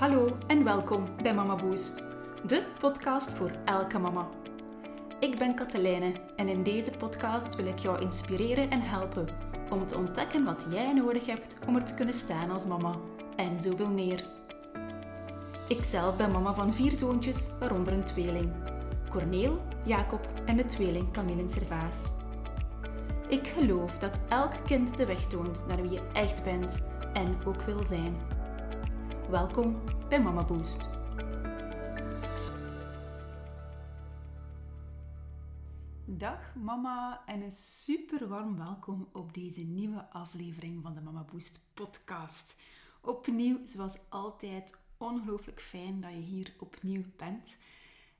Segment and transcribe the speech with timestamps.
[0.00, 2.04] Hallo en welkom bij Mama Boost,
[2.46, 4.28] de podcast voor elke mama.
[5.18, 9.28] Ik ben Katelijne en in deze podcast wil ik jou inspireren en helpen
[9.70, 12.96] om te ontdekken wat jij nodig hebt om er te kunnen staan als mama
[13.36, 14.24] en zoveel meer.
[15.68, 18.52] Ikzelf ben mama van vier zoontjes, waaronder een tweeling.
[19.08, 22.02] Corneel, Jacob en de tweeling Camille Servaas.
[23.28, 27.62] Ik geloof dat elk kind de weg toont naar wie je echt bent en ook
[27.62, 28.39] wil zijn.
[29.30, 30.90] Welkom bij Mama Boost.
[36.04, 41.60] Dag mama en een super warm welkom op deze nieuwe aflevering van de Mama Boost
[41.74, 42.60] podcast.
[43.00, 47.58] Opnieuw, zoals altijd, ongelooflijk fijn dat je hier opnieuw bent.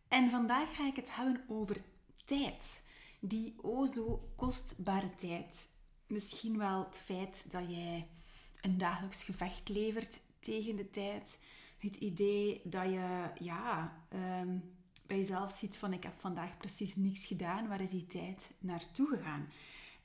[0.09, 1.83] En vandaag ga ik het hebben over
[2.25, 2.89] tijd.
[3.21, 5.69] Die o zo kostbare tijd.
[6.07, 8.09] Misschien wel het feit dat jij
[8.61, 11.45] een dagelijks gevecht levert tegen de tijd.
[11.79, 13.97] Het idee dat je ja,
[14.41, 14.75] um,
[15.07, 17.69] bij jezelf ziet van ik heb vandaag precies niets gedaan.
[17.69, 19.49] Waar is die tijd naartoe gegaan?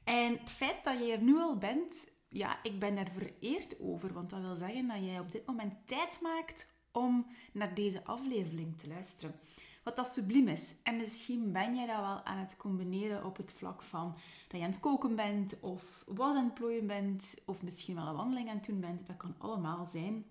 [0.03, 4.13] En het feit dat je er nu al bent, ja, ik ben er vereerd over.
[4.13, 8.77] Want dat wil zeggen dat jij op dit moment tijd maakt om naar deze aflevering
[8.77, 9.35] te luisteren.
[9.85, 10.75] Wat dat subliem is.
[10.83, 14.15] En misschien ben jij dat wel aan het combineren op het vlak van
[14.47, 18.07] dat je aan het koken bent, of was aan het plooien bent, of misschien wel
[18.07, 19.07] een wandeling aan het doen bent.
[19.07, 20.25] Dat kan allemaal zijn.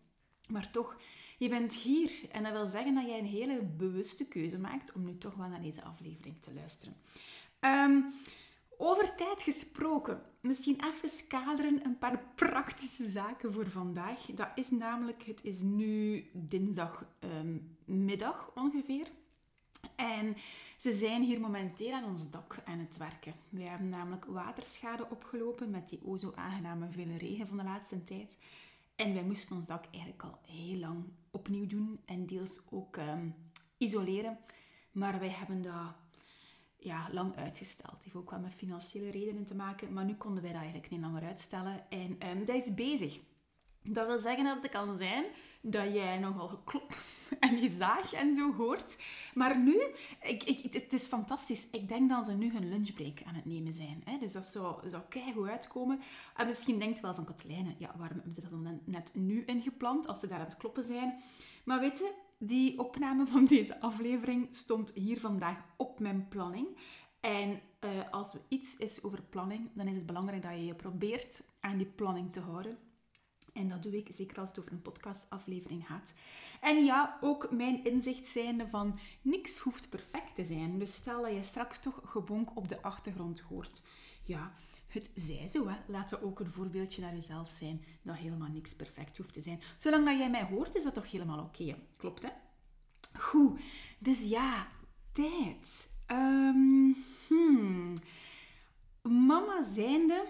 [0.49, 0.97] Maar toch,
[1.39, 2.13] je bent hier.
[2.33, 5.49] En dat wil zeggen dat jij een hele bewuste keuze maakt om nu toch wel
[5.49, 6.97] naar deze aflevering te luisteren.
[7.61, 8.13] Um,
[8.77, 14.27] over tijd gesproken, misschien even kaderen een paar praktische zaken voor vandaag.
[14.35, 19.07] Dat is namelijk, het is nu dinsdagmiddag ongeveer.
[19.97, 20.37] En
[20.79, 23.35] ze zijn hier momenteel aan ons dak aan het werken.
[23.49, 28.39] Wij hebben namelijk waterschade opgelopen met die o aangename vele regen van de laatste tijd.
[28.97, 33.35] En wij moesten ons dak eigenlijk al heel lang opnieuw doen en deels ook um,
[33.79, 34.39] isoleren.
[34.93, 35.95] Maar wij hebben dat
[36.77, 37.93] ja, lang uitgesteld.
[37.93, 40.91] Het heeft ook wel met financiële redenen te maken, maar nu konden wij dat eigenlijk
[40.91, 41.91] niet langer uitstellen.
[41.91, 43.21] En um, dat is bezig.
[43.83, 45.25] Dat wil zeggen dat het kan zijn
[45.61, 46.95] dat jij nogal geklopt
[47.49, 48.97] en gezaag en zo hoort.
[49.35, 49.83] Maar nu,
[50.23, 51.71] ik, ik, het is fantastisch.
[51.71, 54.03] Ik denk dat ze nu hun lunchbreak aan het nemen zijn.
[54.05, 54.19] Hè?
[54.19, 55.03] Dus dat zou, zou
[55.35, 56.01] goed uitkomen.
[56.37, 60.07] En misschien denkt wel van Katelijne, ja, waarom hebben ze dat dan net nu ingepland,
[60.07, 61.21] als ze daar aan het kloppen zijn?
[61.65, 66.67] Maar weet je, die opname van deze aflevering stond hier vandaag op mijn planning.
[67.21, 70.75] En uh, als er iets is over planning, dan is het belangrijk dat je je
[70.75, 72.79] probeert aan die planning te houden.
[73.55, 76.15] En dat doe ik zeker als het over een podcastaflevering gaat.
[76.61, 80.79] En ja, ook mijn inzicht zijnde van niks hoeft perfect te zijn.
[80.79, 83.83] Dus stel dat je straks toch gebonk op de achtergrond hoort.
[84.25, 84.53] Ja,
[84.89, 85.69] het zij zo.
[85.69, 85.77] Hè.
[85.87, 89.61] Laat er ook een voorbeeldje naar jezelf zijn dat helemaal niks perfect hoeft te zijn.
[89.79, 91.77] Zolang dat jij mij hoort, is dat toch helemaal oké.
[91.97, 92.31] Klopt, hè?
[93.19, 93.61] Goed.
[93.99, 94.67] Dus ja,
[95.13, 95.89] tijd.
[96.07, 96.97] Um.
[99.03, 100.25] Mama zijnde,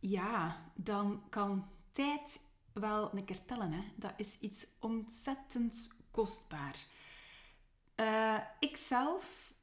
[0.00, 2.40] ja, dan kan tijd
[2.80, 3.72] wel een keer tellen.
[3.72, 3.82] Hè.
[3.96, 6.76] Dat is iets ontzettend kostbaar.
[7.96, 9.54] Uh, ik zelf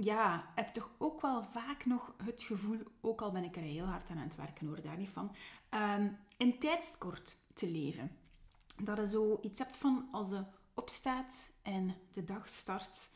[0.00, 3.84] ja, heb toch ook wel vaak nog het gevoel, ook al ben ik er heel
[3.84, 5.34] hard aan het werken hoor, daar niet van,
[5.70, 8.16] um, in tijdskort te leven.
[8.82, 13.08] Dat je zo iets hebt van als je opstaat en de dag start,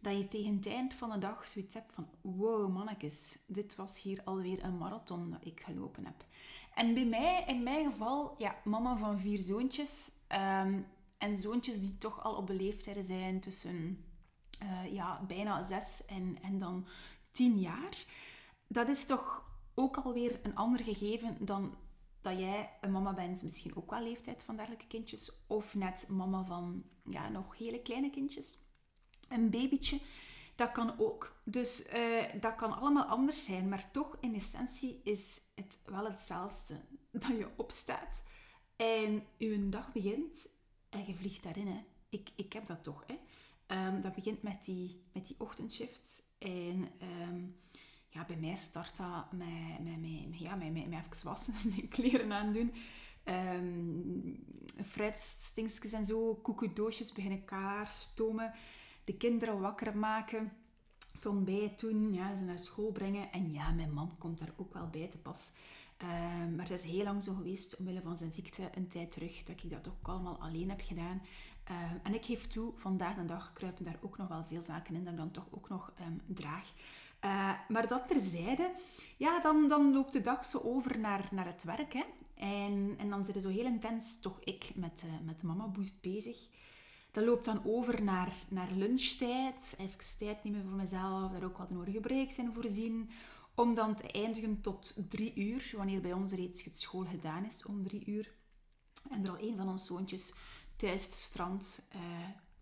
[0.00, 4.02] dat je tegen het eind van de dag zoiets hebt van wow mannetjes, dit was
[4.02, 6.24] hier alweer een marathon dat ik gelopen heb.
[6.78, 10.10] En bij mij, in mijn geval, ja, mama van vier zoontjes.
[10.32, 10.86] Um,
[11.18, 14.04] en zoontjes die toch al op de leeftijd zijn tussen
[14.62, 16.86] uh, ja, bijna zes en, en dan
[17.30, 18.04] tien jaar.
[18.68, 19.44] Dat is toch
[19.74, 21.74] ook alweer een ander gegeven dan
[22.20, 26.44] dat jij een mama bent, misschien ook wel leeftijd van dergelijke kindjes, of net mama
[26.44, 28.58] van ja, nog hele kleine kindjes.
[29.28, 30.00] Een babytje,
[30.58, 31.40] dat kan ook.
[31.44, 36.74] Dus uh, dat kan allemaal anders zijn, maar toch in essentie is het wel hetzelfde.
[37.10, 38.24] Dat je opstaat
[38.76, 40.48] en je dag begint
[40.88, 41.66] en je vliegt daarin.
[41.66, 41.84] Hè.
[42.08, 43.04] Ik, ik heb dat toch.
[43.06, 43.16] Hè.
[43.86, 46.22] Um, dat begint met die, met die ochtendshift.
[46.38, 47.56] En um,
[48.08, 50.00] ja, bij mij start dat met, met,
[50.30, 52.72] met, ja, met, met, met even wassen, mijn kleren aandoen.
[53.24, 54.46] Um,
[55.92, 58.54] en zo, koekendoosjes beginnen klaar stomen
[59.08, 60.52] de kinderen wakker maken,
[61.12, 63.32] het ontbijt doen, ja, ze naar school brengen.
[63.32, 65.52] En ja, mijn man komt daar ook wel bij te pas.
[65.96, 69.42] Ehm, maar het is heel lang zo geweest, omwille van zijn ziekte, een tijd terug,
[69.42, 71.22] dat ik dat ook allemaal alleen heb gedaan.
[71.64, 74.94] Ehm, en ik geef toe, vandaag de dag kruipen daar ook nog wel veel zaken
[74.94, 76.72] in dat ik dan toch ook nog um, draag.
[77.68, 78.70] Maar dat terzijde,
[79.16, 81.92] ja, dan, dan loopt de dag zo over naar, naar het werk.
[81.92, 82.04] Hè.
[82.34, 86.00] En, en dan zit er zo heel intens toch ik met, uh, met Mama Boost
[86.02, 86.48] bezig.
[87.10, 89.74] Dat loopt dan over naar, naar lunchtijd.
[89.78, 91.32] Even tijd nemen voor mezelf.
[91.32, 93.10] Daar ook wat nodige breaks in voorzien.
[93.54, 95.72] Om dan te eindigen tot drie uur.
[95.76, 98.34] Wanneer bij ons reeds het school gedaan is om drie uur.
[99.10, 100.34] En er al een van ons zoontjes
[100.76, 102.00] thuis strand uh,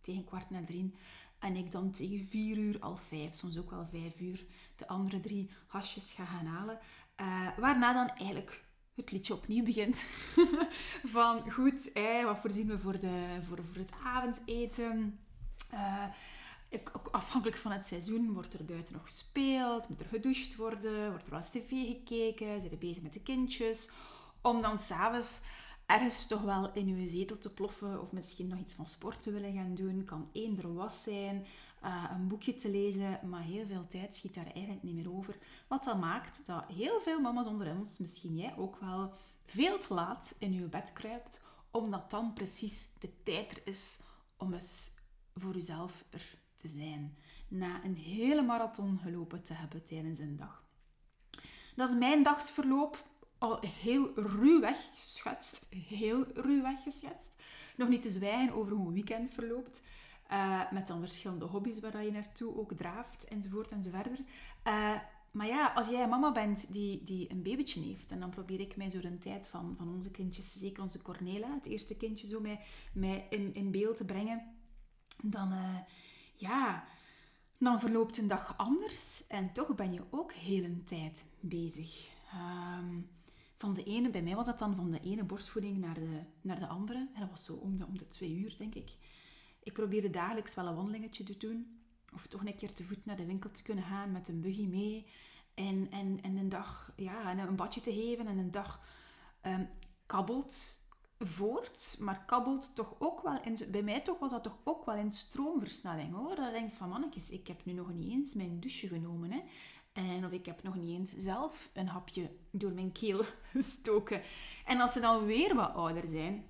[0.01, 0.95] tegen kwart na drie.
[1.39, 4.47] En ik dan tegen vier uur, al vijf, soms ook wel vijf uur,
[4.77, 6.79] de andere drie hasjes ga gaan halen.
[7.21, 8.65] Uh, waarna dan eigenlijk
[8.97, 10.05] het liedje opnieuw begint.
[11.17, 11.91] van goed,
[12.25, 15.19] wat voorzien we voor, de, voor, voor het avondeten?
[15.75, 16.05] Uh,
[16.69, 21.25] ik, afhankelijk van het seizoen wordt er buiten nog gespeeld, moet er gedoucht worden, wordt
[21.25, 23.91] er wel eens tv gekeken, zijn er bezig met de kindjes.
[24.41, 25.41] Om dan s'avonds
[25.87, 29.33] ergens toch wel in uw zetel te ploffen of misschien nog iets van sport te
[29.33, 30.05] willen gaan doen.
[30.05, 31.47] Kan eender was zijn,
[31.87, 35.37] uh, een boekje te lezen, maar heel veel tijd schiet daar eigenlijk niet meer over.
[35.69, 39.13] Wat dat maakt dat heel veel mama's onder ons, misschien jij ook wel,
[39.47, 41.41] veel te laat in uw bed kruipt,
[41.71, 44.01] omdat dan precies de tijd er is
[44.37, 44.91] om eens
[45.35, 47.17] voor uzelf er te zijn.
[47.49, 50.65] Na een hele marathon gelopen te hebben tijdens een dag.
[51.77, 53.05] Dat is mijn dagsverloop
[53.39, 55.67] al heel ruwweg geschetst.
[55.71, 57.43] Heel ruwweg geschetst.
[57.77, 59.81] Nog niet te zwijgen over hoe een weekend verloopt.
[60.33, 64.19] Uh, met dan verschillende hobby's waar je naartoe ook draaft, enzovoort en zo verder.
[64.67, 65.01] Uh,
[65.31, 68.77] maar ja, als jij mama bent die, die een babytje heeft, en dan probeer ik
[68.77, 72.41] mij zo de tijd van, van onze kindjes, zeker onze Cornela, het eerste kindje, zo
[72.41, 72.61] mij,
[72.93, 74.43] mij in, in beeld te brengen,
[75.23, 75.79] dan, uh,
[76.35, 76.85] ja,
[77.59, 82.09] dan verloopt een dag anders en toch ben je ook heel een tijd bezig.
[82.79, 83.09] Um,
[83.57, 86.59] van de ene, bij mij was dat dan van de ene borstvoeding naar de, naar
[86.59, 87.09] de andere.
[87.15, 88.91] En dat was zo om de, om de twee uur, denk ik.
[89.67, 91.81] Ik probeerde dagelijks wel een wandelingetje te doen.
[92.15, 94.67] Of toch een keer te voet naar de winkel te kunnen gaan met een buggy
[94.67, 95.07] mee.
[95.55, 98.27] En, en, en een dag ja, een badje te geven.
[98.27, 98.81] En een dag
[99.47, 99.69] um,
[100.07, 100.85] kabbelt
[101.19, 101.97] voort.
[102.01, 103.41] Maar kabbelt toch ook wel...
[103.43, 106.35] In, bij mij toch was dat toch ook wel in stroomversnelling, hoor.
[106.35, 109.43] Dat denk van, mannetjes, ik heb nu nog niet eens mijn douche genomen, hè.
[109.93, 114.23] En of ik heb nog niet eens zelf een hapje door mijn keel gestoken.
[114.65, 116.47] En als ze dan weer wat ouder zijn,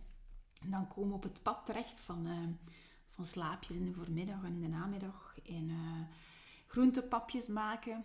[0.64, 2.72] dan komen we op het pad terecht van, uh,
[3.16, 5.34] van slaapjes in de voormiddag en in de namiddag.
[5.46, 6.00] En uh,
[6.66, 8.04] groentepapjes maken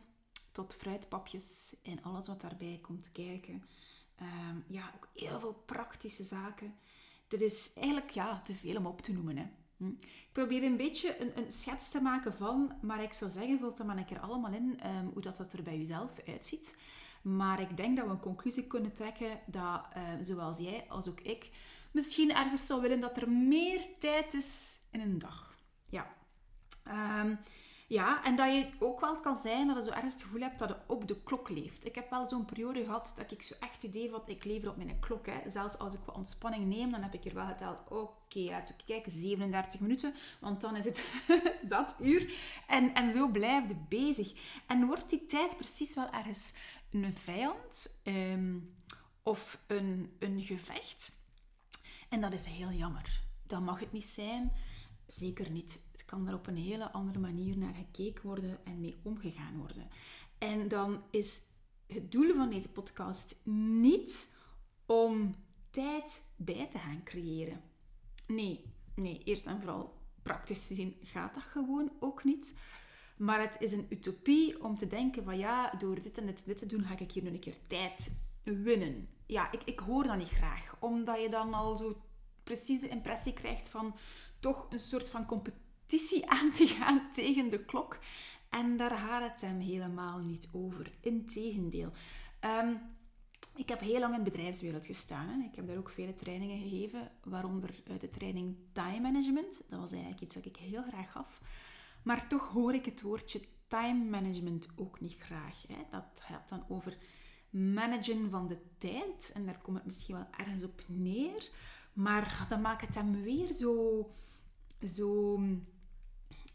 [0.52, 3.64] tot fruitpapjes en alles wat daarbij komt kijken.
[4.22, 4.28] Uh,
[4.68, 6.76] ja, ook heel veel praktische zaken.
[7.28, 9.38] Dat is eigenlijk ja, te veel om op te noemen.
[9.38, 9.46] Hè.
[9.78, 9.88] Hm.
[10.00, 13.80] Ik probeer een beetje een, een, schets te maken van, maar ik zou zeggen, vult
[13.80, 16.76] er maar allemaal in um, hoe dat, dat er bij jezelf uitziet.
[17.22, 21.20] Maar ik denk dat we een conclusie kunnen trekken dat, uh, zowel jij als ook
[21.20, 21.50] ik,
[21.92, 25.56] misschien ergens zou willen dat er meer tijd is in een dag.
[25.90, 26.16] Ja.
[27.22, 27.40] Um,
[27.92, 30.60] ja, en dat je ook wel kan zijn dat je zo ergens het gevoel hebt
[30.60, 31.86] dat je op de klok leeft.
[31.86, 34.66] Ik heb wel zo'n periode gehad dat ik zo echt het idee had, ik leef
[34.66, 35.26] op mijn klok.
[35.26, 35.50] Hè.
[35.50, 39.12] Zelfs als ik wat ontspanning neem, dan heb ik er wel geteld, oké, okay, kijken,
[39.12, 41.06] 37 minuten, want dan is het
[41.62, 42.34] dat uur.
[42.68, 44.34] En, en zo blijf je bezig.
[44.68, 46.54] En wordt die tijd precies wel ergens
[46.92, 48.76] een vijand um,
[49.24, 51.20] of een, een gevecht?
[52.10, 53.22] En dat is heel jammer.
[53.44, 54.52] Dat mag het niet zijn.
[55.08, 55.80] Zeker niet
[56.12, 59.90] kan er op een hele andere manier naar gekeken worden en mee omgegaan worden.
[60.38, 61.42] En dan is
[61.88, 64.36] het doel van deze podcast niet
[64.86, 65.36] om
[65.70, 67.62] tijd bij te gaan creëren.
[68.28, 68.66] Nee,
[68.96, 72.56] nee, eerst en vooral praktisch gezien gaat dat gewoon ook niet.
[73.22, 76.58] Maar het is een utopie om te denken van ja, door dit en dit, dit
[76.58, 79.10] te doen ga ik hier nu een keer tijd winnen.
[79.26, 80.76] Ja, ik, ik hoor dat niet graag.
[80.80, 82.02] Omdat je dan al zo
[82.44, 83.96] precies de impressie krijgt van
[84.40, 88.00] toch een soort van competitie aan te gaan tegen de klok.
[88.50, 90.92] En daar gaat het hem helemaal niet over.
[91.02, 91.92] Integendeel.
[92.42, 92.80] Um,
[93.56, 95.28] ik heb heel lang in de bedrijfswereld gestaan.
[95.28, 95.46] Hè.
[95.46, 99.62] Ik heb daar ook vele trainingen gegeven, waaronder eh, de training time management.
[99.70, 101.42] Dat was eigenlijk iets dat ik heel graag gaf.
[102.04, 105.64] Maar toch hoor ik het woordje time management ook niet graag.
[105.68, 105.78] Hè.
[105.90, 106.98] Dat gaat dan over
[107.50, 109.32] managen van de tijd.
[109.34, 111.50] En daar komt het misschien wel ergens op neer.
[111.94, 114.10] Maar dan maakt het hem weer zo,
[114.96, 115.40] zo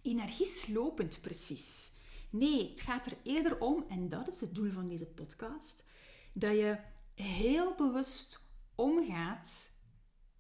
[0.02, 1.92] energieslopend precies.
[2.30, 5.84] Nee, het gaat er eerder om, en dat is het doel van deze podcast,
[6.32, 6.78] dat je
[7.14, 8.40] heel bewust
[8.74, 9.70] omgaat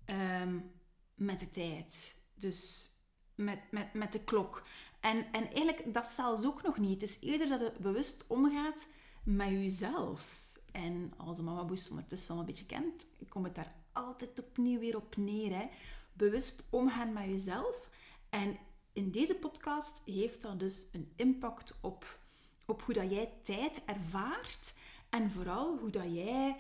[0.06, 0.70] um,
[1.14, 2.20] met de tijd.
[2.34, 2.90] Dus
[3.34, 4.66] met, met, met de klok.
[5.06, 7.00] En, en eigenlijk, dat zelfs ook nog niet.
[7.00, 8.86] Het is eerder dat je bewust omgaat
[9.22, 10.52] met jezelf.
[10.72, 14.78] En als de mama Boes ondertussen al een beetje kent, kom het daar altijd opnieuw
[14.78, 15.56] weer op neer.
[15.56, 15.68] Hè.
[16.12, 17.90] Bewust omgaan met jezelf.
[18.30, 18.58] En
[18.92, 22.18] in deze podcast heeft dat dus een impact op,
[22.64, 24.74] op hoe dat jij tijd ervaart
[25.10, 26.56] en vooral hoe dat jij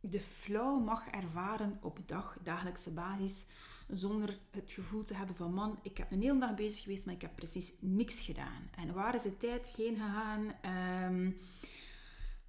[0.00, 3.44] de flow mag ervaren op dag, dagelijkse basis,
[3.88, 7.14] zonder het gevoel te hebben van man, ik heb een hele dag bezig geweest, maar
[7.14, 8.70] ik heb precies niks gedaan.
[8.76, 10.52] En waar is de tijd heen gegaan?
[10.62, 11.30] Ehm,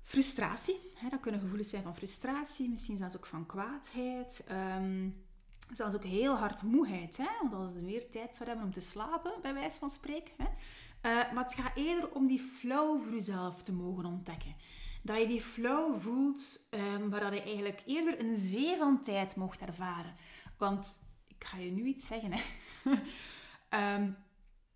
[0.03, 4.48] frustratie, hè, dat kunnen gevoelens zijn van frustratie, misschien zelfs ook van kwaadheid.
[4.51, 5.25] Um,
[5.72, 7.17] zelfs ook heel hard moeheid.
[7.17, 7.29] Hè?
[7.41, 10.34] Want als je meer tijd zou hebben om te slapen, bij wijze van spreken.
[10.38, 10.46] Hè?
[10.46, 14.56] Uh, maar het gaat eerder om die flow voor jezelf te mogen ontdekken.
[15.01, 19.60] Dat je die flow voelt, um, waar je eigenlijk eerder een zee van tijd mocht
[19.60, 20.15] ervaren.
[20.58, 21.00] Want
[21.38, 23.96] ik ga je nu iets zeggen, hè.
[23.96, 24.17] um,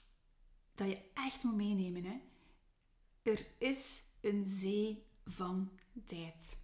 [0.75, 2.03] dat je echt moet meenemen.
[2.03, 2.19] Hè.
[3.31, 5.71] Er is een zee van
[6.05, 6.57] tijd.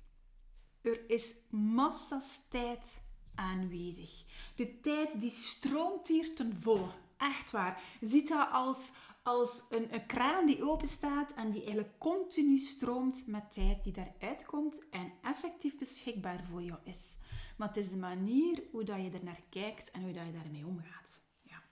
[0.82, 4.24] Er is massa's tijd aanwezig.
[4.56, 6.92] De tijd die stroomt hier ten volle.
[7.18, 7.82] Echt waar.
[8.02, 8.94] Ziet dat als,
[9.28, 14.46] als een, kraan die open staat en die eigenlijk continu stroomt met tijd die daaruit
[14.46, 17.18] komt en effectief beschikbaar voor jou is.
[17.58, 20.32] Maar het is de manier hoe dat je er naar kijkt en hoe dat je
[20.32, 21.22] daarmee omgaat.
[21.42, 21.64] Ja.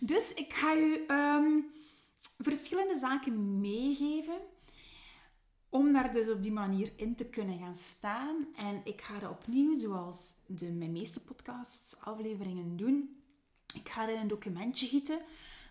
[0.00, 1.60] Dus ik ga je ehm,
[2.38, 4.40] verschillende zaken meegeven
[5.68, 8.46] om daar dus op die manier in te kunnen gaan staan.
[8.56, 13.22] En ik ga dat opnieuw, zoals de, mijn meeste podcasts, afleveringen doen.
[13.74, 15.20] Ik ga in een documentje gieten,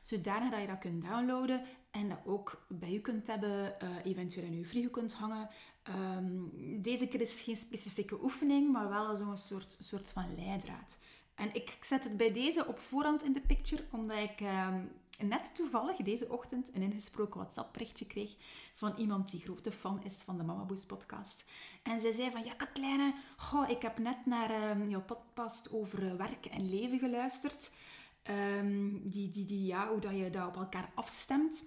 [0.03, 4.45] zodanig dat je dat kunt downloaden en dat ook bij je kunt hebben, uh, eventueel
[4.45, 5.49] in je frigo kunt hangen.
[5.89, 10.97] Um, deze keer is geen specifieke oefening, maar wel zo'n soort, soort van leidraad.
[11.35, 15.55] En ik zet het bij deze op voorhand in de picture, omdat ik um, net
[15.55, 18.35] toevallig deze ochtend een ingesproken WhatsApp-berichtje kreeg
[18.73, 21.45] van iemand die grote fan is van de Mama podcast.
[21.83, 23.13] En zij zei van, ja Katlijne,
[23.67, 27.71] ik heb net naar um, jouw podcast over uh, werk en leven geluisterd.
[28.29, 31.65] Um, die, die, die, ja, hoe dat je dat op elkaar afstemt.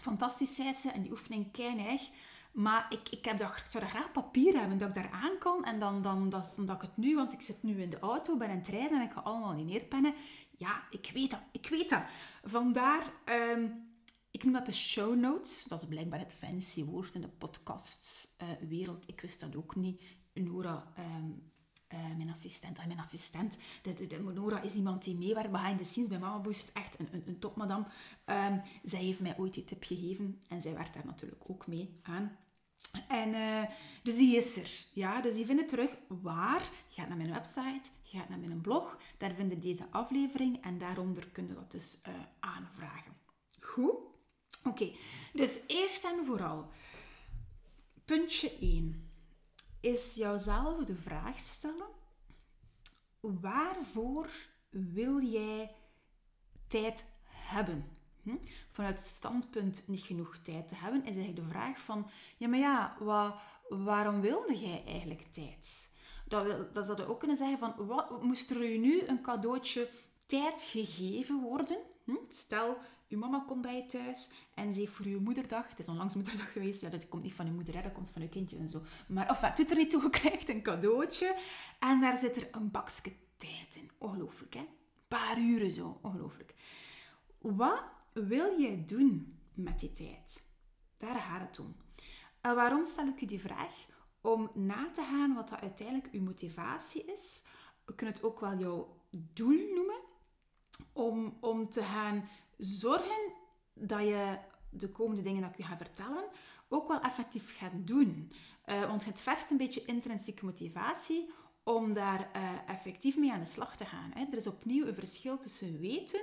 [0.00, 0.90] Fantastisch, zei ze.
[0.90, 2.10] En die oefening keinig.
[2.52, 5.38] Maar ik, ik, heb dat, ik zou dat graag papier hebben, dat ik daar aan
[5.38, 5.64] kan.
[5.64, 8.36] En dan, dan, dat, dat ik het nu, want ik zit nu in de auto,
[8.36, 10.14] ben aan het rijden en ik ga allemaal niet neerpennen.
[10.56, 12.02] Ja, ik weet dat, ik weet dat.
[12.44, 13.90] Vandaar, um,
[14.30, 15.64] ik noem dat de show notes.
[15.64, 19.08] Dat is blijkbaar het fancy woord in de podcastwereld.
[19.08, 20.02] Ik wist dat ook niet.
[20.32, 21.50] Nora, um,
[21.94, 25.78] uh, mijn assistent, uh, mijn assistent, de, de, de, Nora is iemand die meewerkt behind
[25.78, 26.70] the scenes bij Mama Boost.
[26.74, 27.86] Echt een, een, een topmadam.
[28.26, 32.00] Um, zij heeft mij ooit die tip gegeven en zij werkt daar natuurlijk ook mee
[32.02, 32.36] aan.
[33.08, 33.62] En uh,
[34.02, 34.84] dus die is er.
[34.92, 36.62] Ja, dus die vinden terug waar.
[36.88, 38.98] Je gaat naar mijn website, je gaat naar mijn blog.
[39.16, 43.12] Daar vind je deze aflevering en daaronder kun je dat dus uh, aanvragen.
[43.60, 43.94] Goed?
[44.64, 44.90] Oké,
[45.32, 46.70] dus eerst en vooral.
[48.04, 49.05] Puntje 1
[49.86, 51.86] is jouzelf de vraag stellen:
[53.20, 54.30] waarvoor
[54.70, 55.74] wil jij
[56.68, 57.96] tijd hebben?
[58.22, 58.36] Hm?
[58.68, 62.58] Vanuit het standpunt niet genoeg tijd te hebben, is eigenlijk de vraag van, ja maar
[62.58, 62.96] ja,
[63.68, 65.94] waarom wilde jij eigenlijk tijd?
[66.28, 69.90] Dat, dat zou je ook kunnen zeggen van, wat, moest er u nu een cadeautje
[70.26, 71.78] tijd gegeven worden?
[72.04, 72.16] Hm?
[72.28, 72.78] Stel,
[73.08, 76.14] uw mama komt bij je thuis en ze heeft voor uw moederdag, het is onlangs
[76.14, 78.56] moederdag geweest, ja, dat komt niet van uw moeder, hè, dat komt van uw kindje
[78.56, 78.82] en zo.
[79.08, 81.36] Maar enfin, het doet er niet toe, krijgt een cadeautje
[81.78, 83.90] en daar zit er een bakje tijd in.
[83.98, 84.60] Ongelooflijk, hè?
[84.60, 84.66] Een
[85.08, 86.54] paar uren zo, ongelooflijk.
[87.38, 87.82] Wat
[88.12, 90.50] wil jij doen met die tijd?
[90.96, 91.76] Daar gaat het om.
[92.40, 93.86] En waarom stel ik u die vraag?
[94.20, 97.44] Om na te gaan wat dat uiteindelijk uw motivatie is.
[97.84, 100.00] We kunnen het ook wel jouw doel noemen.
[100.92, 103.32] Om, om te gaan zorgen
[103.78, 104.38] dat je
[104.70, 106.24] de komende dingen dat ik u ga vertellen
[106.68, 108.32] ook wel effectief gaat doen.
[108.66, 111.30] Uh, want het vergt een beetje intrinsieke motivatie
[111.64, 114.10] om daar uh, effectief mee aan de slag te gaan.
[114.14, 114.24] Hè.
[114.30, 116.22] Er is opnieuw een verschil tussen weten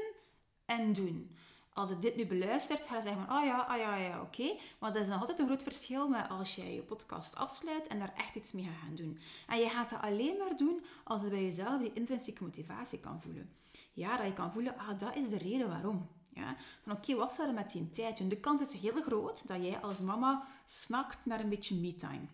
[0.65, 1.35] en doen
[1.73, 4.55] als ik dit nu beluistert, ga je zeggen van, oh ja, oh ja, ja, oké.
[4.79, 7.99] Maar dat is nog altijd een groot verschil met als jij je podcast afsluit en
[7.99, 9.19] daar echt iets mee gaat gaan doen.
[9.47, 13.21] En je gaat dat alleen maar doen als je bij jezelf die intrinsieke motivatie kan
[13.21, 13.49] voelen.
[13.93, 16.07] Ja, dat je kan voelen, ah, dat is de reden waarom.
[16.33, 16.55] Ja?
[16.83, 18.29] Van oké, wat zou je met die tijd doen?
[18.29, 22.27] De kans is heel groot dat jij als mama snakt naar een beetje me-time.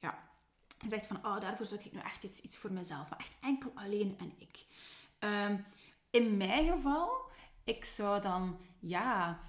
[0.00, 0.30] Ja.
[0.78, 3.10] En zegt van, oh, daarvoor zoek ik nu echt iets, iets voor mezelf.
[3.10, 4.66] Maar echt enkel alleen en ik.
[5.20, 5.64] Um,
[6.10, 7.30] in mijn geval
[7.64, 9.40] ik zou dan, ja,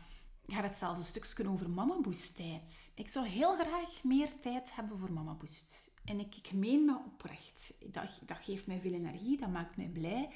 [0.47, 2.91] gaat het zelfs een stukje over Mama Boost tijd.
[2.95, 5.93] Ik zou heel graag meer tijd hebben voor Mama Boost.
[6.05, 7.73] En ik, ik meen dat oprecht.
[7.85, 10.29] Dat, dat geeft mij veel energie, dat maakt mij blij.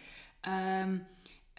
[0.82, 1.08] Um,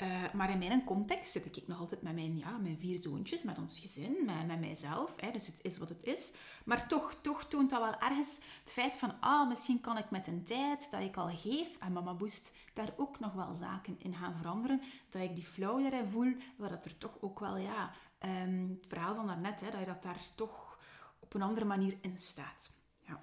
[0.03, 3.43] uh, maar in mijn context zit ik nog altijd met mijn, ja, mijn vier zoontjes,
[3.43, 5.21] met ons gezin, met, met mijzelf.
[5.21, 6.33] Hè, dus het is wat het is.
[6.65, 10.27] Maar toch, toch toont dat wel ergens het feit van, ah, misschien kan ik met
[10.27, 14.15] een tijd dat ik al geef aan Mama Boost, daar ook nog wel zaken in
[14.15, 14.83] gaan veranderen.
[15.09, 17.91] Dat ik die flow voel, waar dat er toch ook wel, ja,
[18.21, 20.79] um, het verhaal van daarnet, hè, dat je dat daar toch
[21.19, 22.71] op een andere manier in staat.
[23.07, 23.21] Ja.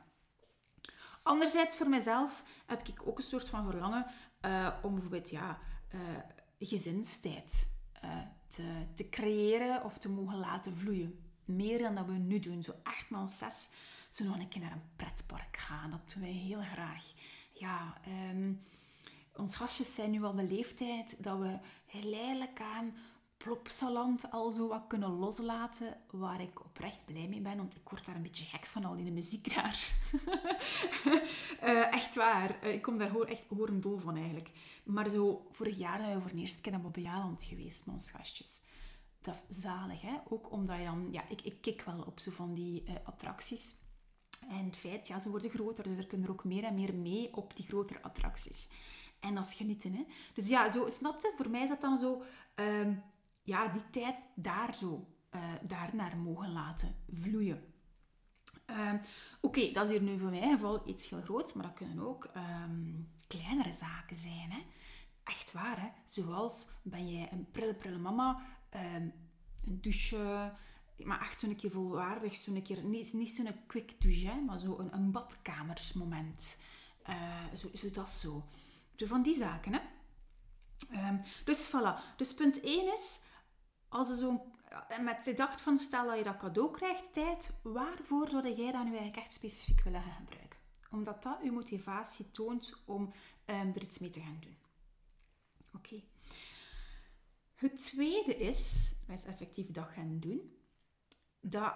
[1.24, 4.06] Anderzijds, voor mezelf heb ik ook een soort van verlangen
[4.42, 5.60] uh, om bijvoorbeeld ja,
[5.94, 6.02] uh,
[6.60, 11.20] gezinstijd uh, te, te creëren of te mogen laten vloeien.
[11.46, 12.64] Meer dan dat we nu doen.
[12.64, 13.70] Zo acht maal zes,
[14.10, 15.90] zo nog een keer naar een pretpark gaan.
[15.90, 17.14] Dat doen wij heel graag.
[17.54, 18.64] Ja, um,
[19.36, 22.96] ons gastjes zijn nu al de leeftijd dat we geleidelijk aan
[23.46, 28.06] Plopsaland al zo wat kunnen loslaten, waar ik oprecht blij mee ben, want ik word
[28.06, 29.92] daar een beetje gek van, al die muziek daar.
[31.64, 34.52] uh, echt waar, uh, ik kom daar gewoon echt horendol van eigenlijk.
[34.84, 38.12] Maar zo, vorig jaar zijn we voor de eerste keer naar Bobbejaanland geweest met ons
[38.12, 38.62] gastjes.
[39.22, 40.14] Dat is zalig, hè?
[40.30, 41.08] Ook omdat je dan...
[41.12, 43.76] Ja, ik, ik kik wel op zo van die uh, attracties.
[44.50, 46.96] En het feit, ja, ze worden groter, dus er kunnen er ook meer en meer
[46.96, 48.70] mee op die grotere attracties.
[49.20, 50.06] En dat is genieten, hè.
[50.34, 51.34] Dus ja, zo, snapte?
[51.38, 52.24] Voor mij is dat dan zo...
[52.56, 53.04] Um,
[53.46, 57.74] ja, die tijd daar zo, uh, daar naar mogen laten vloeien.
[58.70, 58.94] Uh,
[59.42, 62.30] Oké, dat is hier nu voor mijn geval iets heel groots, maar dat kunnen ook
[62.36, 64.52] um, kleinere zaken zijn.
[64.52, 64.60] Hè?
[65.24, 65.88] Echt waar, hè?
[66.06, 68.42] Zoals ben jij een prille, prille mama,
[68.76, 69.14] um,
[69.66, 70.54] een douche,
[70.98, 74.78] maar echt zo'n keer volwaardig, zo'n keer, niet, niet zo'n quick douche, hè, maar zo
[74.80, 76.62] een, een badkamersmoment.
[77.10, 78.44] Uh, zo, zo dat zo.
[78.98, 79.80] Van die zaken, hè?
[81.44, 82.16] Dus voilà.
[82.18, 83.22] Dus punt 1 is,
[83.96, 84.46] als je zo
[85.02, 88.84] met de dacht van stel dat je dat cadeau krijgt, tijd, waarvoor zou jij dat
[88.84, 90.60] nu eigenlijk echt specifiek willen gaan gebruiken?
[90.92, 93.02] Omdat dat je motivatie toont om
[93.46, 94.58] um, er iets mee te gaan doen.
[95.74, 96.04] Oké.
[97.56, 100.58] Het tweede is, dat is effectief dat gaan doen,
[101.40, 101.74] dat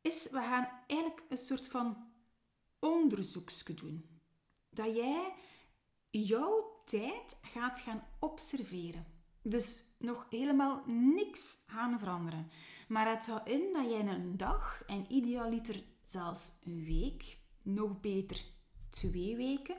[0.00, 2.10] is, we gaan eigenlijk een soort van
[2.78, 4.20] onderzoeksje doen.
[4.70, 5.34] Dat jij
[6.10, 9.17] jouw tijd gaat gaan observeren.
[9.48, 12.50] Dus nog helemaal niks gaan veranderen.
[12.88, 18.44] Maar het houdt in dat jij een dag, en idealiter zelfs een week, nog beter
[18.90, 19.76] twee weken,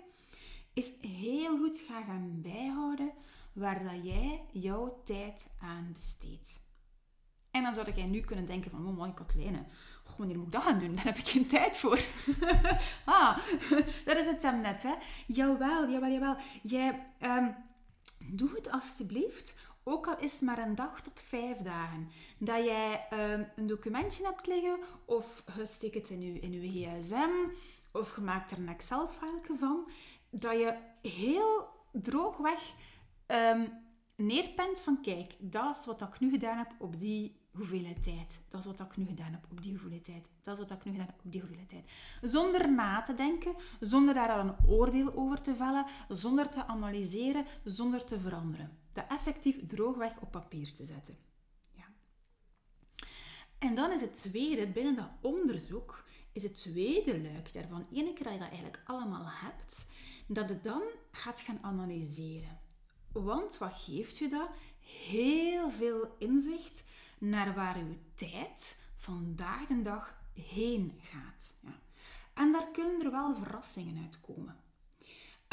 [0.74, 3.12] is heel goed gaan, gaan bijhouden
[3.54, 6.68] waar dat jij jouw tijd aan besteedt.
[7.52, 9.66] En dan zou jij nu kunnen denken van, oh man, Katlijne,
[10.18, 10.96] wanneer moet ik dat gaan doen?
[10.96, 12.00] Daar heb ik geen tijd voor.
[13.06, 13.38] ah,
[14.06, 14.94] dat is het dan net, hè.
[15.28, 16.36] Jawel, jawel, jawel.
[16.64, 17.56] Jij, um,
[18.32, 19.56] doe het alsjeblieft
[19.90, 24.26] ook al is het maar een dag tot vijf dagen, dat jij uh, een documentje
[24.26, 27.30] hebt liggen of je steekt het in je, in je gsm
[27.92, 29.88] of je maakt er een Excel-file van,
[30.30, 32.74] dat je heel droogweg
[33.28, 33.72] um,
[34.16, 38.40] neerpent van kijk, dat is wat ik nu gedaan heb op die hoeveelheid tijd.
[38.50, 40.32] Dat is wat ik nu gedaan heb op die hoeveelheid tijd.
[40.42, 41.92] Dat is wat ik nu gedaan heb op die hoeveelheid tijd.
[42.22, 48.06] Zonder na te denken, zonder daar een oordeel over te vellen, zonder te analyseren, zonder
[48.06, 51.18] te veranderen dat effectief droogweg op papier te zetten.
[51.72, 51.86] Ja.
[53.58, 58.24] En dan is het tweede, binnen dat onderzoek, is het tweede luik daarvan, ene keer
[58.24, 59.88] dat je dat eigenlijk allemaal hebt,
[60.28, 62.60] dat je dan gaat gaan analyseren.
[63.12, 64.50] Want wat geeft je dat?
[64.80, 66.84] Heel veel inzicht
[67.20, 71.58] naar waar je tijd vandaag de dag heen gaat.
[71.62, 71.80] Ja.
[72.34, 74.58] En daar kunnen er wel verrassingen uitkomen.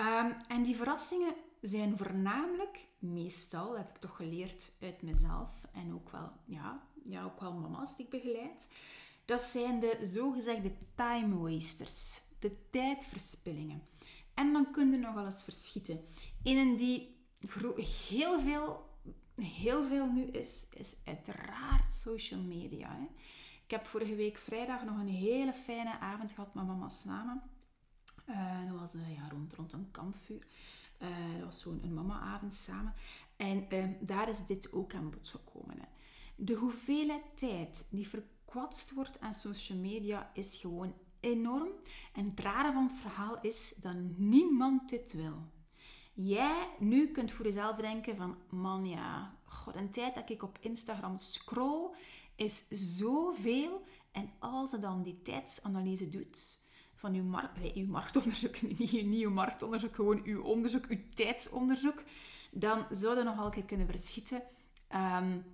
[0.01, 6.11] Um, en die verrassingen zijn voornamelijk, meestal, heb ik toch geleerd uit mezelf en ook
[6.11, 8.69] wel, ja, ja, ook wel mama's die ik begeleid,
[9.25, 13.83] dat zijn de zogezegde time wasters, de tijdverspillingen.
[14.35, 16.01] En dan kun je nog wel eens verschieten.
[16.43, 17.17] Een die
[18.09, 18.91] heel veel,
[19.35, 22.91] heel veel nu is, is uiteraard social media.
[22.91, 23.07] Hè.
[23.65, 27.43] Ik heb vorige week vrijdag nog een hele fijne avond gehad met mama samen.
[28.29, 30.47] Uh, dat was uh, ja, rond, rond een kampvuur.
[31.03, 32.95] Uh, dat was zo'n mama-avond samen.
[33.37, 35.79] En uh, daar is dit ook aan bod gekomen.
[35.79, 35.87] Hè.
[36.37, 41.69] De hoeveelheid tijd die verkwatst wordt aan social media is gewoon enorm.
[42.13, 45.55] En het rare van het verhaal is dat niemand dit wil.
[46.15, 50.59] Jij nu kunt voor jezelf denken van, man ja, god, een tijd dat ik op
[50.61, 51.91] Instagram scroll
[52.37, 53.85] is zoveel.
[54.13, 56.59] En als je dan die tijdsanalyse doet,
[56.97, 57.25] van uw,
[57.75, 62.03] uw marktonderzoek, niet, uw marktonderzoek, gewoon uw onderzoek, uw tijdsonderzoek,
[62.51, 64.43] dan zou je nogal kunnen verschieten
[64.95, 65.45] um,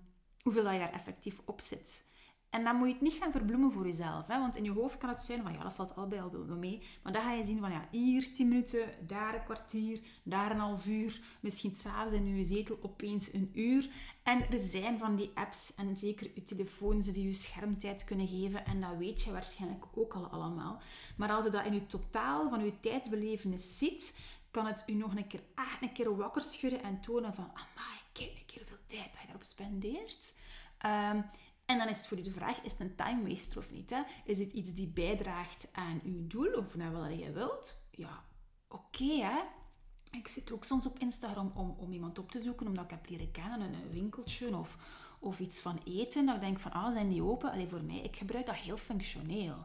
[0.42, 2.10] hoeveel dat je daar effectief op zit.
[2.52, 4.26] En dan moet je het niet gaan verbloemen voor jezelf.
[4.26, 4.38] Hè?
[4.38, 6.82] Want in je hoofd kan het zijn van ja, dat valt al bij al mee.
[7.02, 10.58] Maar dan ga je zien van ja, hier 10 minuten, daar een kwartier, daar een
[10.58, 11.20] half uur.
[11.40, 13.90] Misschien s'avonds in je zetel opeens een uur.
[14.22, 18.64] En er zijn van die apps en zeker je telefoons die je schermtijd kunnen geven.
[18.64, 20.80] En dat weet je waarschijnlijk ook al allemaal.
[21.16, 24.18] Maar als je dat in je totaal van je tijdsbelevenis ziet,
[24.50, 27.98] kan het u nog een keer, ah, een keer wakker schudden en tonen van, amai,
[28.12, 30.34] kijk een keer hoeveel tijd dat je daarop spendeert.
[31.12, 31.24] Um,
[31.72, 33.90] En dan is het voor u de vraag, is het een time waster of niet?
[33.90, 34.02] Hè?
[34.24, 37.80] Is het iets die bijdraagt aan uw doel of naar wat je wilt?
[37.90, 38.24] Ja,
[38.68, 39.40] oké hè.
[40.10, 43.08] Ik zit ook soms op Instagram om, om iemand op te zoeken, omdat ik heb
[43.08, 44.78] leren kennen, een winkeltje of,
[45.18, 46.26] of iets van eten.
[46.26, 47.50] Dat ik denk van, ah, zijn die open?
[47.50, 49.64] Alleen voor mij, ik gebruik dat heel functioneel.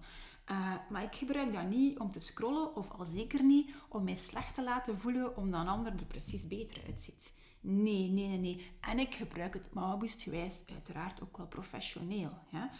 [0.52, 4.16] Uh, maar ik gebruik dat niet om te scrollen, of al zeker niet om mij
[4.16, 7.34] slecht te laten voelen, omdat een ander er precies beter uitziet.
[7.70, 8.72] Nee, nee, nee, nee.
[8.80, 9.70] En ik gebruik het
[10.18, 12.32] gewijs uiteraard ook wel professioneel.
[12.50, 12.72] Ja?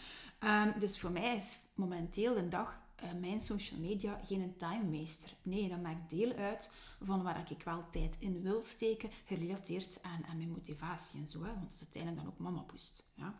[0.64, 5.34] Um, dus voor mij is momenteel de dag uh, mijn social media geen timemeester.
[5.42, 10.24] Nee, dat maakt deel uit van waar ik wel tijd in wil steken, gerelateerd aan,
[10.26, 11.38] aan mijn motivatie en zo.
[11.38, 13.10] Want het is uiteindelijk dan ook mama poest.
[13.14, 13.34] Ja?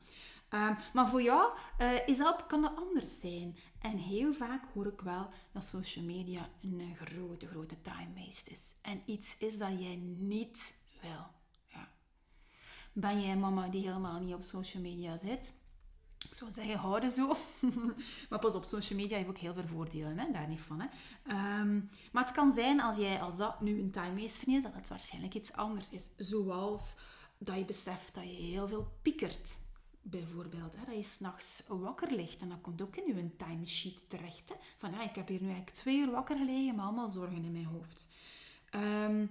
[0.50, 3.56] Um, maar voor jou uh, is dat, kan dat anders zijn.
[3.80, 8.74] En heel vaak hoor ik wel dat social media een grote, grote time waste is.
[8.82, 11.36] En iets is dat jij niet wil.
[12.92, 15.58] Ben jij mama die helemaal niet op social media zit?
[16.24, 17.36] Ik zou zeggen, houden zo.
[18.30, 20.32] maar pas op, social media heeft ook heel veel voordelen, hè?
[20.32, 20.80] daar niet van.
[20.80, 20.88] Hè?
[21.60, 24.74] Um, maar het kan zijn, als, jij, als dat nu een time waster is, dat
[24.74, 26.10] het waarschijnlijk iets anders is.
[26.16, 26.96] Zoals
[27.38, 29.58] dat je beseft dat je heel veel piekert
[30.02, 32.42] bijvoorbeeld, hè, dat je s'nachts wakker ligt.
[32.42, 34.48] En dat komt ook in je timesheet terecht.
[34.48, 37.44] Hè, van ja, ik heb hier nu eigenlijk twee uur wakker gelegen met allemaal zorgen
[37.44, 38.08] in mijn hoofd.
[38.70, 39.26] Ehm,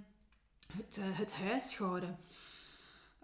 [0.72, 2.20] het, uh, het huishouden.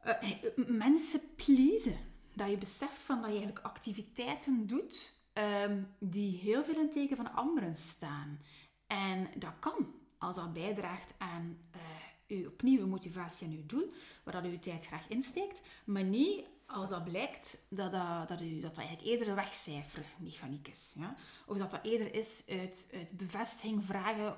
[0.05, 1.97] Uh, mensen pleasen.
[2.33, 7.17] Dat je beseft van dat je eigenlijk activiteiten doet um, die heel veel in teken
[7.17, 8.39] van anderen staan.
[8.87, 11.81] En dat kan als dat bijdraagt aan uh,
[12.27, 16.03] uw, opnieuw uw motivatie en uw doel, waar dat u uw tijd graag insteekt, maar
[16.03, 20.95] niet als dat blijkt dat dat, dat, u, dat, eigenlijk eerder een wegcijfermechaniek is.
[20.97, 21.15] Ja?
[21.45, 24.37] Of dat dat eerder is uit, uit bevestiging vragen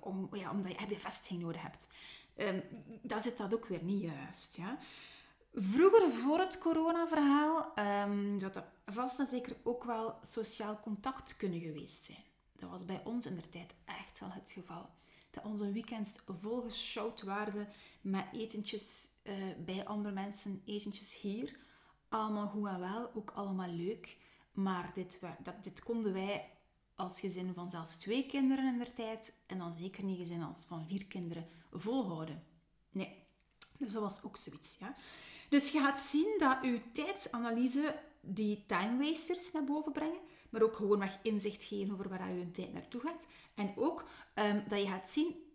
[0.00, 1.88] om, ja, omdat je echt bevestiging nodig hebt.
[2.36, 2.62] Um,
[3.20, 4.56] zit dat ook weer niet juist.
[4.56, 4.78] Ja?
[5.54, 11.60] Vroeger, voor het corona-verhaal, um, zou dat vast en zeker ook wel sociaal contact kunnen
[11.60, 12.24] geweest zijn.
[12.52, 14.88] Dat was bij ons in de tijd echt wel het geval
[15.30, 17.68] dat onze weekends volgeschouwd waren
[18.00, 21.56] met etentjes uh, bij andere mensen, etentjes hier.
[22.08, 24.16] Allemaal goed en wel, ook allemaal leuk.
[24.52, 26.50] Maar dit, dat, dit konden wij
[26.96, 30.64] als gezin van zelfs twee kinderen in de tijd en dan zeker niet gezin als
[30.66, 32.42] van vier kinderen volhouden.
[32.90, 33.26] Nee,
[33.78, 34.76] dus dat was ook zoiets.
[34.78, 34.96] Ja?
[35.48, 40.76] Dus je gaat zien dat uw tijdsanalyse die time wasters naar boven brengen, maar ook
[40.76, 43.26] gewoon mag inzicht geven over waar je tijd naartoe gaat.
[43.54, 45.45] En ook um, dat je gaat zien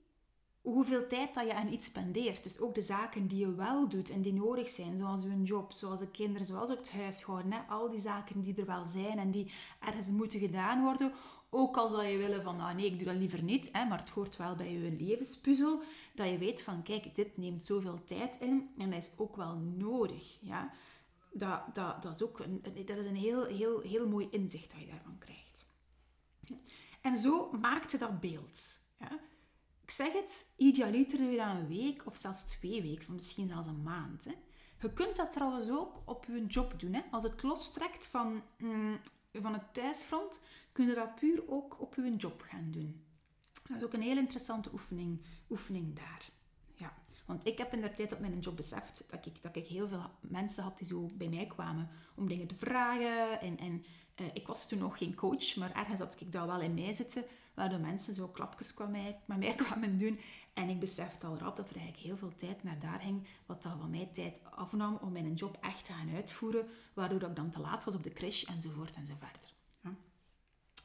[0.62, 2.44] hoeveel tijd dat je aan iets spendeert.
[2.44, 5.72] Dus ook de zaken die je wel doet en die nodig zijn, zoals je job,
[5.72, 7.52] zoals de kinderen, zoals ook het huishouden.
[7.52, 7.60] Hè?
[7.60, 11.14] Al die zaken die er wel zijn en die ergens moeten gedaan worden.
[11.50, 14.00] Ook al zou je willen van, ah nee, ik doe dat liever niet, hè, maar
[14.00, 15.82] het hoort wel bij je levenspuzzel.
[16.16, 19.56] Dat je weet van, kijk, dit neemt zoveel tijd in en dat is ook wel
[19.56, 20.38] nodig.
[20.42, 20.72] Ja?
[21.32, 24.80] Dat, dat, dat is ook een, dat is een heel, heel, heel mooi inzicht dat
[24.80, 25.66] je daarvan krijgt.
[27.02, 28.80] En zo maakt je dat beeld.
[29.92, 33.68] Ik zeg het, idealiter je dat een week of zelfs twee weken, of misschien zelfs
[33.68, 34.26] een maand.
[34.26, 34.32] Hè.
[34.80, 36.94] Je kunt dat trouwens ook op je job doen.
[36.94, 37.02] Hè.
[37.12, 39.00] Als het lostrekt van, mm,
[39.34, 43.04] van het thuisfront, kun je dat puur ook op je job gaan doen.
[43.68, 46.30] Dat is ook een heel interessante oefening, oefening daar.
[46.76, 46.94] Ja.
[47.26, 49.88] Want ik heb in de tijd op mijn job beseft dat ik, dat ik heel
[49.88, 53.42] veel mensen had die zo bij mij kwamen om dingen te vragen.
[53.42, 53.86] En, en
[54.22, 56.94] uh, ik was toen nog geen coach, maar ergens had ik dat wel in mij
[56.94, 60.20] zitten waardoor mensen zo klapjes met mij, met mij kwamen doen.
[60.54, 63.64] En ik besefte al rap dat er eigenlijk heel veel tijd naar daar ging, wat
[63.64, 67.50] dan van mij tijd afnam om mijn job echt te gaan uitvoeren, waardoor ik dan
[67.50, 69.54] te laat was op de crash enzovoort enzovoort.
[69.84, 69.96] Ja.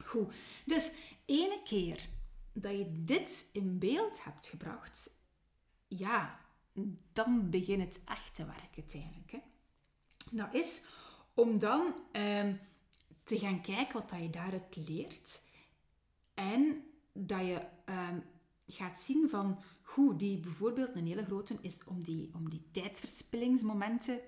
[0.05, 0.33] Goed,
[0.65, 0.91] dus
[1.25, 2.07] ene keer
[2.53, 5.09] dat je dit in beeld hebt gebracht,
[5.87, 6.39] ja,
[7.13, 9.31] dan begint het echt te werken uiteindelijk.
[9.31, 9.39] Hè.
[10.31, 10.81] Dat is
[11.33, 12.55] om dan ehm,
[13.23, 15.41] te gaan kijken wat dat je daaruit leert
[16.37, 18.19] en dat je ehm,
[18.67, 24.19] gaat zien van hoe die bijvoorbeeld een hele grote is om die, om die tijdverspillingsmomenten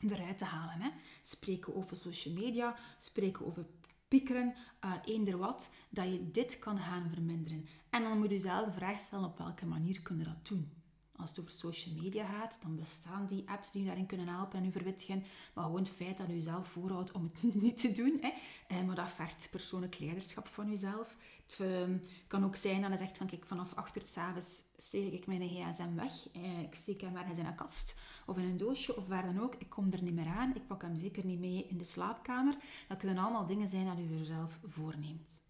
[0.00, 0.80] eruit te halen.
[0.80, 0.90] Hè.
[1.22, 3.66] Spreken over social media, spreken over
[4.08, 7.66] piekeren, uh, eender wat, dat je dit kan gaan verminderen.
[7.90, 10.81] En dan moet je zelf de vraag stellen op welke manier kun je dat doen.
[11.22, 14.58] Als het over social media gaat, dan bestaan die apps die je daarin kunnen helpen
[14.58, 15.24] en u verwittigen.
[15.54, 18.18] Maar gewoon het feit dat u zelf voorhoudt om het niet te doen.
[18.20, 18.30] Hè.
[18.68, 21.16] Eh, maar dat vergt persoonlijk leiderschap van uzelf.
[21.42, 25.12] Het ehm, kan ook zijn dat je zegt van kijk, vanaf achter het s'avonds steek
[25.12, 26.12] ik mijn gsm weg.
[26.32, 29.40] Eh, ik steek hem ergens in een kast of in een doosje of waar dan
[29.40, 29.54] ook.
[29.58, 30.54] Ik kom er niet meer aan.
[30.54, 32.56] Ik pak hem zeker niet mee in de slaapkamer.
[32.88, 35.42] Dat kunnen allemaal dingen zijn dat u jezelf voorneemt.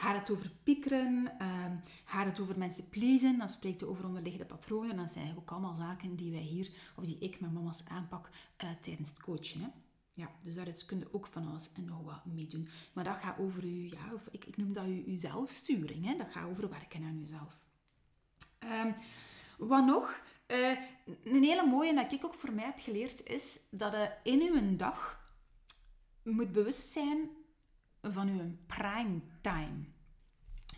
[0.00, 1.32] Gaat het over piekeren?
[1.42, 1.64] Uh,
[2.04, 3.38] gaat het over mensen pleasen?
[3.38, 4.96] Dan spreekt het over onderliggende patronen.
[4.96, 8.30] Dat zijn ook allemaal zaken die wij hier, of die ik met mama's aanpak
[8.64, 9.60] uh, tijdens het coachen.
[9.60, 9.68] Hè?
[10.12, 12.68] Ja, dus daar is, kun je ook van alles en nog wat mee doen.
[12.92, 16.06] Maar dat gaat over je, ja, of ik, ik noem dat je, je zelfsturing.
[16.06, 16.16] Hè?
[16.16, 17.58] Dat gaat over werken aan jezelf.
[18.84, 18.94] Um,
[19.58, 20.22] wat nog?
[20.46, 20.78] Uh,
[21.24, 24.76] een hele mooie dat ik ook voor mij heb geleerd is dat je in uw
[24.76, 25.20] dag
[26.22, 27.38] moet bewust zijn
[28.02, 29.84] van uw prime time.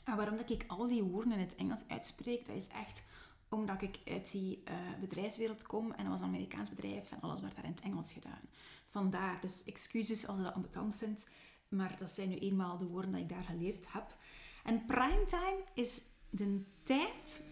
[0.05, 3.05] Waarom dat ik al die woorden in het Engels uitspreek, dat is echt
[3.49, 7.41] omdat ik uit die uh, bedrijfswereld kom en dat was een Amerikaans bedrijf en alles
[7.41, 8.41] werd daar in het Engels gedaan.
[8.89, 11.29] Vandaar, dus excuses als je dat ambetant vindt,
[11.69, 14.17] maar dat zijn nu eenmaal de woorden die ik daar geleerd heb.
[14.65, 17.49] En primetime is de tijd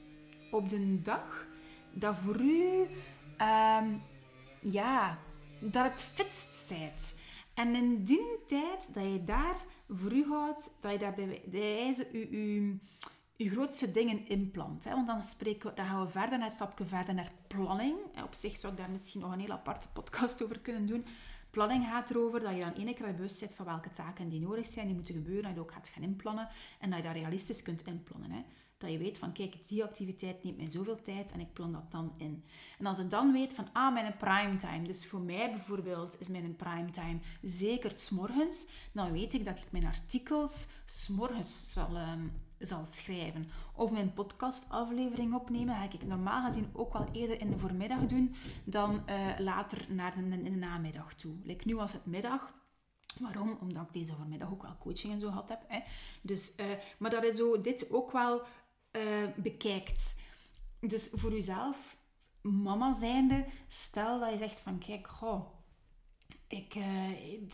[0.51, 1.47] op de dag
[1.93, 2.87] dat voor u,
[3.39, 4.03] um,
[4.61, 5.19] ja,
[5.61, 7.20] dat het fitst zijt.
[7.55, 9.57] En in die tijd dat je daar
[9.89, 12.79] voor u houdt, dat je daar bij wijze je,
[13.37, 14.85] je, grootste dingen inplant.
[14.85, 14.91] Hè?
[14.91, 17.97] Want dan, spreken we, dan gaan we verder naar stapje verder naar planning.
[18.25, 21.05] Op zich zou ik daar misschien nog een heel aparte podcast over kunnen doen.
[21.51, 24.67] Planning gaat erover dat je dan één keer bewust bent van welke taken die nodig
[24.67, 27.63] zijn, die moeten gebeuren, dat je ook gaat gaan inplannen en dat je dat realistisch
[27.63, 28.31] kunt inplannen.
[28.31, 28.45] Hè?
[28.81, 31.91] Dat je weet van, kijk, die activiteit neemt mij zoveel tijd en ik plan dat
[31.91, 32.45] dan in.
[32.79, 34.83] En als je dan weet van, ah, mijn primetime.
[34.83, 38.67] Dus voor mij bijvoorbeeld is mijn primetime zeker s'morgens.
[38.93, 42.27] Dan weet ik dat ik mijn artikels s'morgens zal, ehm,
[42.59, 43.51] zal schrijven.
[43.75, 45.75] Of mijn podcastaflevering opnemen.
[45.75, 50.15] Ga ik normaal gezien ook wel eerder in de voormiddag doen dan uh, later naar
[50.15, 51.35] de, in de namiddag toe.
[51.43, 52.59] Like nu was het middag.
[53.19, 53.59] Waarom?
[53.61, 55.63] Omdat ik deze voormiddag ook wel coaching en zo gehad heb.
[55.69, 55.81] Hè.
[56.23, 56.67] Dus, uh,
[56.99, 58.43] maar dat is zo, dit ook wel
[58.93, 60.15] uh, bekijkt.
[60.81, 61.97] Dus voor jezelf,
[62.41, 65.47] mama zijnde, stel dat je zegt van kijk, goh,
[66.49, 66.85] ik, uh,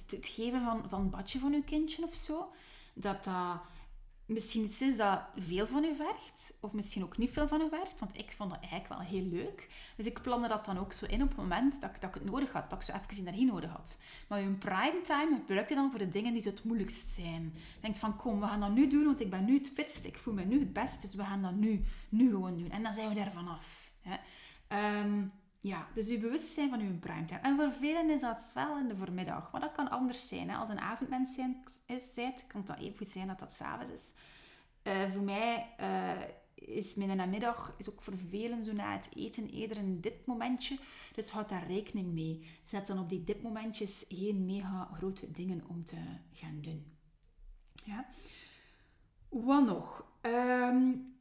[0.07, 2.53] het geven van, van badje van je kindje of zo,
[2.94, 3.61] dat dat
[4.27, 7.69] misschien iets is dat veel van u vergt, of misschien ook niet veel van u
[7.69, 9.69] vergt, want ik vond dat eigenlijk wel heel leuk.
[9.97, 12.25] Dus ik plande dat dan ook zo in op het moment dat ik, dat het
[12.25, 13.99] nodig had, dat ik zo even energie nodig had.
[14.29, 17.55] Maar uw prime time gebruik je dan voor de dingen die het moeilijkst zijn.
[17.81, 20.19] Denk van, kom, we gaan dat nu doen, want ik ben nu het fitst, ik
[20.19, 22.71] voel me nu het best, dus we gaan dat nu, nu gewoon doen.
[22.71, 23.93] En dan zijn we daar vanaf.
[24.01, 24.17] Hè.
[25.01, 27.40] Um, ja, dus je bewustzijn van je primetime.
[27.40, 29.53] En voor velen is dat wel in de voormiddag.
[29.53, 30.51] Maar dat kan anders zijn.
[30.51, 30.57] Hè.
[30.57, 34.14] Als een avondmens zijn, is, kan dat even zijn dat dat s'avonds is.
[34.83, 36.21] Uh, voor mij uh,
[36.55, 40.79] is midden namiddag is ook voor velen zo na het eten eerder een dipmomentje.
[41.14, 42.47] Dus houd daar rekening mee.
[42.64, 45.97] Zet dan op die dipmomentjes geen mega grote dingen om te
[46.33, 46.97] gaan doen.
[47.85, 48.07] Ja.
[49.29, 50.05] Wat nog?
[50.23, 51.16] Um,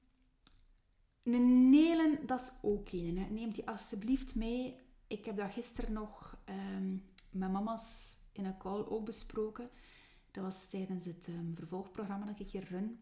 [1.33, 3.27] een nelen, dat is ook een.
[3.29, 4.75] Neem die alsjeblieft mee.
[5.07, 9.69] Ik heb dat gisteren nog um, met mama's in een call ook besproken.
[10.31, 12.99] Dat was tijdens het um, vervolgprogramma dat ik hier run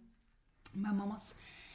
[0.73, 1.33] met mama's.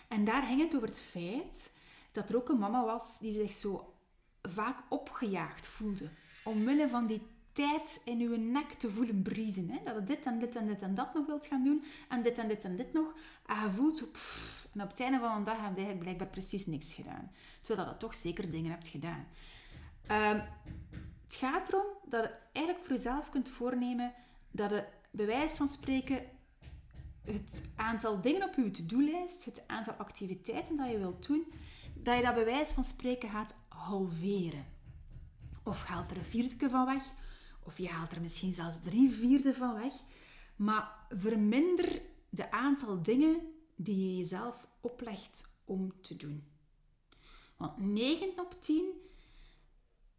[0.09, 1.77] En daar ging het over het feit
[2.13, 3.95] dat er ook een mama was die zich zo
[4.43, 6.11] vaak opgejaagd voelde.
[6.45, 9.71] Omwille van die tijd in uw nek te voelen briezen.
[9.71, 9.79] Hè?
[9.85, 11.85] Dat je dit en dit en dit en dat nog wilt gaan doen.
[12.09, 13.15] En dit en dit en dit nog.
[13.47, 14.07] En je voelt zo...
[14.79, 17.31] en op het einde van de dag heb je eigenlijk blijkbaar precies niks gedaan.
[17.61, 19.27] Terwijl je toch zeker dingen hebt gedaan.
[20.07, 20.41] Ehm,
[21.27, 24.14] het gaat erom dat je eigenlijk voor jezelf kunt voornemen
[24.51, 26.25] dat je bij wijze van spreken
[27.25, 31.45] het aantal dingen op je to-do-lijst, het aantal activiteiten dat je wilt doen,
[31.95, 34.67] dat je dat bij wijze van spreken gaat halveren.
[35.62, 37.03] Of haalt er een vierde van weg,
[37.62, 39.93] of je haalt er misschien zelfs drie vierde van weg.
[40.57, 46.45] Maar verminder de aantal dingen die je jezelf oplegt om te doen.
[47.57, 48.93] Want 9 op 10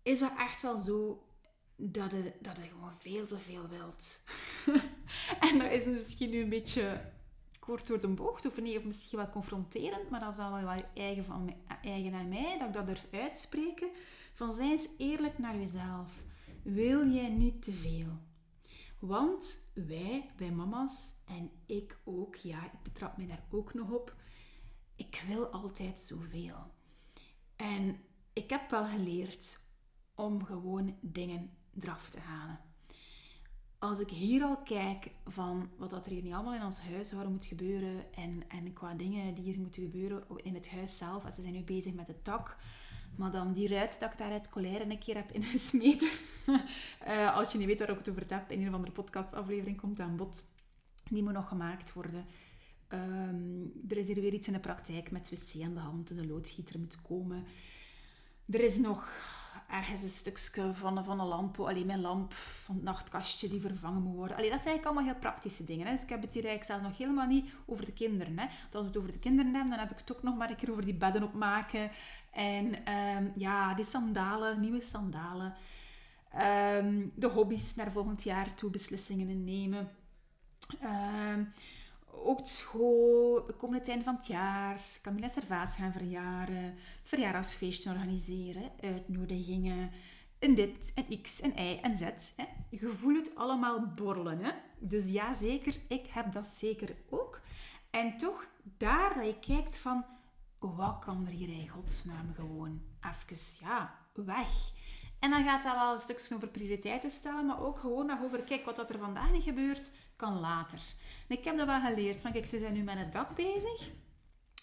[0.03, 1.23] is dat echt wel zo
[1.75, 4.23] dat je, dat je gewoon veel te veel wilt.
[5.49, 7.11] en dat is misschien nu een beetje
[7.59, 10.83] kort door de bocht, of niet, of misschien wel confronterend, maar dat is wel wel
[10.93, 13.89] eigen, van, eigen aan mij, dat ik dat durf uitspreken.
[14.33, 16.11] Van zijn eens eerlijk naar jezelf
[16.63, 18.19] wil jij niet te veel.
[18.99, 24.15] Want wij, bij mama's, en ik ook, ja, ik betrap me daar ook nog op,
[24.95, 26.71] ik wil altijd zoveel.
[27.55, 27.99] En
[28.33, 29.59] ik heb wel geleerd
[30.15, 32.59] om gewoon dingen eraf te halen.
[33.77, 37.45] Als ik hier al kijk van wat er hier niet allemaal in ons huishouden moet
[37.45, 41.53] gebeuren en, en qua dingen die hier moeten gebeuren in het huis zelf, we zijn
[41.53, 42.57] nu bezig met het dak,
[43.19, 46.09] maar dan die ruit dat ik daar uit colère een keer heb ingesmeten.
[47.07, 49.77] uh, als je niet weet waar ik het over heb, in een of andere podcastaflevering
[49.77, 50.47] komt aan bod.
[51.09, 52.25] Die moet nog gemaakt worden.
[52.89, 56.15] Um, er is hier weer iets in de praktijk met wc aan de hand.
[56.15, 57.45] De loodgieter moet komen.
[58.49, 59.11] Er is nog
[59.69, 64.01] ergens een stukje van, van een lamp, alleen mijn lamp van het nachtkastje die vervangen
[64.01, 64.37] moet worden.
[64.37, 65.85] Allee, dat zijn eigenlijk allemaal heel praktische dingen.
[65.85, 65.91] Hè.
[65.91, 68.39] Dus ik heb het hier eigenlijk zelfs nog helemaal niet over de kinderen.
[68.39, 68.45] Hè.
[68.45, 70.55] Als we het over de kinderen hebben, dan heb ik het ook nog maar een
[70.55, 71.91] keer over die bedden opmaken.
[72.31, 75.53] En um, ja, die sandalen, nieuwe sandalen.
[76.31, 79.89] Ehm, de hobby's naar volgend jaar toe beslissingen nemen.
[80.81, 81.43] Ehm,
[82.23, 84.79] ook school, de komende einde van het jaar.
[85.01, 86.63] Camilla Servaas gaan verjaren.
[86.63, 88.71] Het verjaardagsfeestje organiseren.
[88.81, 89.91] Uitnodigingen.
[90.39, 92.01] Een dit, een x, een y, en z.
[92.35, 92.45] Hè.
[92.69, 94.39] Je voelt het allemaal borrelen.
[94.43, 94.51] Hè?
[94.79, 95.75] Dus ja, zeker.
[95.87, 97.41] Ik heb dat zeker ook.
[97.89, 100.05] En toch, daar dat je kijkt van...
[100.59, 104.71] Wat kan er hier in godsnaam gewoon even, ja, weg.
[105.19, 108.43] En dan gaat dat wel een stukje over prioriteiten stellen, maar ook gewoon nog over,
[108.43, 110.79] kijk, wat dat er vandaag niet gebeurt, kan later.
[111.27, 113.91] En ik heb dat wel geleerd, van kijk, ze zijn nu met het dak bezig.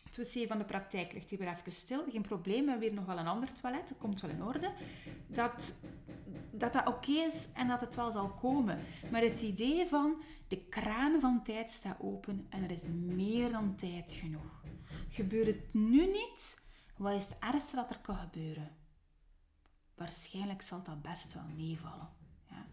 [0.05, 2.05] Het wc van de praktijk ligt hier weer even stil.
[2.11, 4.73] Geen probleem, we hebben weer nog wel een ander toilet, dat komt wel in orde.
[5.27, 5.75] Dat
[6.59, 8.79] dat, dat oké is en dat het wel zal komen.
[9.11, 13.77] Maar het idee van, de kraan van tijd staat open en er is meer dan
[13.77, 14.65] tijd genoeg.
[15.09, 16.63] Gebeurt het nu niet,
[16.97, 18.77] wat is het ergste dat er kan gebeuren?
[19.95, 22.09] Waarschijnlijk zal dat best wel meevallen.
[22.51, 22.67] Ja.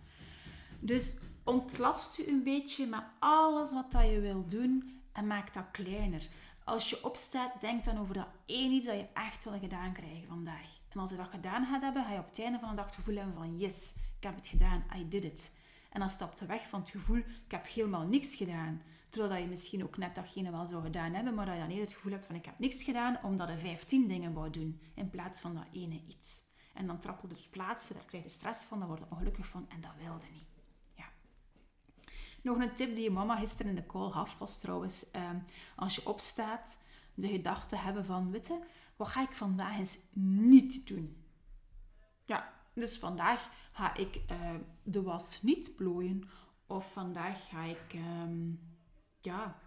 [0.80, 5.72] Dus ontlast u een beetje met alles wat dat je wil doen en maak dat
[5.72, 6.28] kleiner.
[6.64, 10.28] Als je opstaat, denk dan over dat één iets dat je echt wil gedaan krijgen
[10.28, 10.82] vandaag.
[10.90, 12.86] En als je dat gedaan gaat hebben, ga je op het einde van de dag
[12.86, 15.52] het gevoel hebben van yes, ik heb het gedaan, I did it.
[15.90, 18.82] En dan stapt je weg van het gevoel, ik heb helemaal niks gedaan.
[19.10, 21.70] Terwijl dat je misschien ook net datgene wel zou gedaan hebben, maar dat je dan
[21.70, 24.80] eerder het gevoel hebt van ik heb niks gedaan, omdat je 15 dingen wou doen,
[24.96, 26.44] in plaats van dat ene iets.
[26.74, 29.66] En dan trappelt het plaatsen, daar krijg je stress van, daar word je ongelukkig van
[29.70, 30.53] en dat wilde niet.
[32.44, 35.38] Nog een tip die je mama gisteren in de call gaf was trouwens, ehm,
[35.76, 38.60] als je opstaat, de gedachte hebben van, witte,
[38.96, 41.18] wat ga ik vandaag eens niet doen?
[42.26, 44.50] Ja, dus vandaag ga ik uh,
[44.84, 46.30] de was niet plooien.
[46.68, 48.60] Of vandaag ga ik, um,
[49.22, 49.60] ja,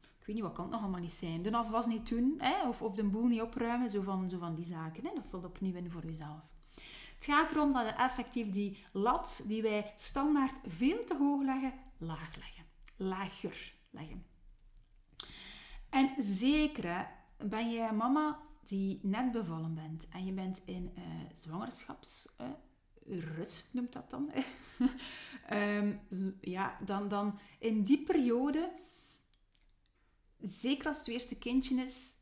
[0.00, 1.42] ik weet niet, wat kan het nog allemaal niet zijn?
[1.42, 2.68] De afwas niet doen, hè?
[2.68, 5.06] Of, of de boel niet opruimen, zo van, zo van die zaken.
[5.06, 5.10] Hè?
[5.14, 6.52] Dat valt opnieuw in voor jezelf.
[7.14, 11.72] Het gaat erom dat effectief die lat die wij standaard veel te hoog leggen,
[12.04, 12.64] laag leggen.
[12.96, 14.26] Lager leggen.
[15.90, 23.68] En zeker ben je mama die net bevallen bent en je bent in uh, zwangerschapsrust,
[23.68, 24.32] uh, noemt dat dan.
[25.52, 26.00] um,
[26.40, 28.72] ja, dan, dan in die periode,
[30.40, 32.14] zeker als het eerste kindje is,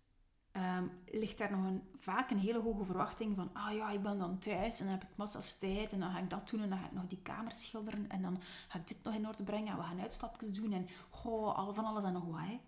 [0.56, 4.18] um, ligt daar nog een, vaak een hele hoge verwachting van, ah ja, ik ben
[4.18, 6.68] dan thuis en dan heb ik massa's tijd en dan ga ik dat doen en
[6.68, 9.42] dan ga ik nog die kamer schilderen en dan ga ik dit nog in orde
[9.42, 12.60] brengen en we gaan uitstapjes doen en goh, al van alles en nog wat.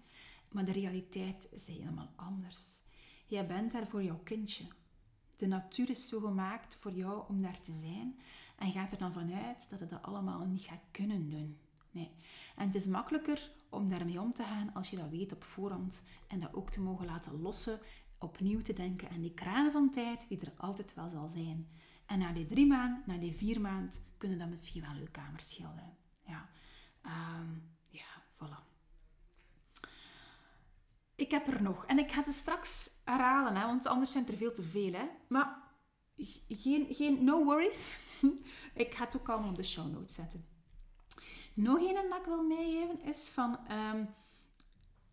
[0.49, 2.81] Maar de realiteit is helemaal anders.
[3.27, 4.65] Jij bent daar voor jouw kindje.
[5.37, 8.19] De natuur is zo gemaakt voor jou om daar te zijn.
[8.57, 11.59] En gaat er dan vanuit dat je dat allemaal niet gaat kunnen doen.
[11.95, 12.11] Nee.
[12.57, 16.03] En het is makkelijker om daarmee om te gaan als je dat weet op voorhand.
[16.29, 17.81] En dat ook te mogen laten lossen.
[18.19, 21.69] Opnieuw te denken aan die kranen van tijd die er altijd wel zal zijn.
[22.07, 25.41] En na die drie maanden, na die vier maanden, kunnen dan misschien wel je kamer
[25.41, 25.97] schilderen.
[26.27, 26.49] Ja,
[27.03, 28.73] um, ja voilà.
[31.15, 31.87] Ik heb er nog.
[31.87, 34.93] En ik ga ze straks herhalen, hè, want anders zijn er veel te veel.
[34.93, 35.09] Hè.
[35.29, 35.63] Maar
[36.49, 37.99] geen, geen no worries.
[38.85, 40.54] ik ga het ook allemaal op de show notes zetten.
[41.55, 43.59] Nog een dat ik wil meegeven is van...
[43.71, 44.09] Um,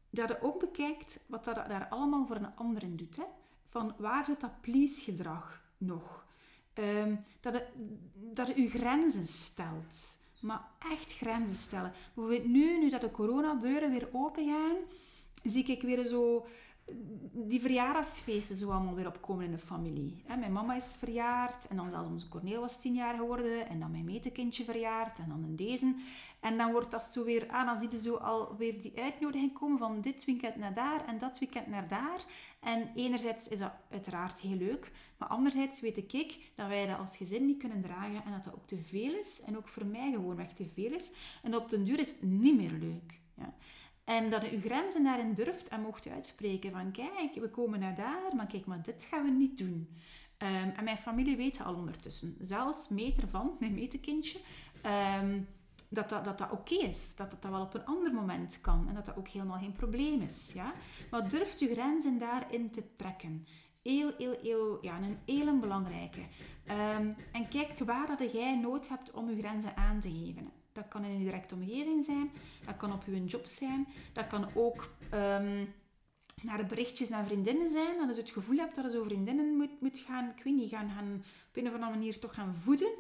[0.10, 3.16] dat je ook bekijkt wat dat daar allemaal voor een ander doet.
[3.16, 3.24] Hè.
[3.68, 6.26] Van waar zit dat please-gedrag nog?
[6.74, 7.68] Um, dat, je,
[8.14, 10.18] dat grenzen stelt.
[10.42, 11.94] Maar echt grenzen stellen.
[12.14, 14.78] Bijvoorbeeld nu, nu dat de coronadeuren weer open gaan
[15.44, 16.46] zie ik weer zo
[17.34, 20.24] die verjaardagsfeesten zo allemaal weer opkomen in de familie.
[20.28, 23.92] Mijn mama is verjaard en dan zelfs onze Corneel was tien jaar geworden en dan
[23.92, 25.96] mijn metekindje verjaard en dan in deze.
[26.42, 29.78] En dan wordt dat zo weer aan, dan zie je zo alweer die uitnodiging komen
[29.78, 32.24] van dit weekend naar daar en dat weekend naar daar.
[32.60, 37.18] En enerzijds is dat uiteraard heel leuk, maar anderzijds weet ik dat wij dat als
[37.18, 40.12] gezin niet kunnen dragen en dat dat ook te veel is en ook voor mij
[40.12, 41.12] gewoon weg te veel is.
[41.44, 43.20] En op den duur is het niet meer leuk.
[43.38, 43.54] Ja.
[44.04, 47.96] En dat je je grenzen daarin durft en mocht uitspreken van kijk, we komen naar
[47.96, 49.90] daar, maar kijk, maar dit gaan we niet doen.
[50.38, 54.40] Um, en mijn familie weet al ondertussen, zelfs meter van, mijn metekindje,
[55.22, 55.48] um,
[55.94, 57.16] dat dat, dat, dat oké is.
[57.16, 58.86] Dat dat, dat wel op een ander moment kan.
[58.88, 60.52] En dat dat ook helemaal geen probleem is.
[60.54, 60.74] Ja?
[61.10, 63.46] Maar durft je grenzen daarin te trekken.
[63.82, 66.20] Heel, heel, heel, ja, een heel belangrijke.
[66.20, 70.52] Um, en kijk waar dat jij nood hebt om je grenzen aan te geven.
[70.72, 72.32] Dat kan in je directe omgeving zijn,
[72.66, 75.74] dat kan op je job zijn, dat kan ook um,
[76.42, 78.08] naar berichtjes naar vriendinnen zijn.
[78.08, 80.70] Dat je het gevoel hebt dat je zo vriendinnen moet, moet gaan, ik weet niet,
[80.70, 82.92] gaan, gaan op een of andere manier toch gaan voeden.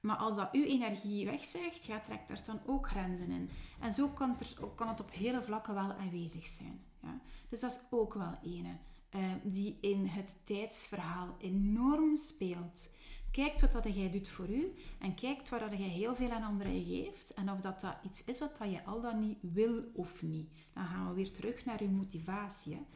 [0.00, 3.50] Maar als dat uw energie wegzuigt, ja, trekt daar dan ook grenzen in.
[3.80, 6.80] En zo kan het, kan het op hele vlakken wel aanwezig zijn.
[7.02, 7.20] Ja.
[7.48, 8.76] Dus dat is ook wel ene
[9.16, 12.90] uh, die in het tijdsverhaal enorm speelt.
[13.30, 16.42] Kijkt wat dat jij doet voor u en kijkt waar dat jij heel veel aan
[16.42, 19.84] anderen geeft en of dat, dat iets is wat dat je al dan niet wil
[19.94, 20.50] of niet.
[20.72, 22.86] Dan gaan we weer terug naar je motivatie.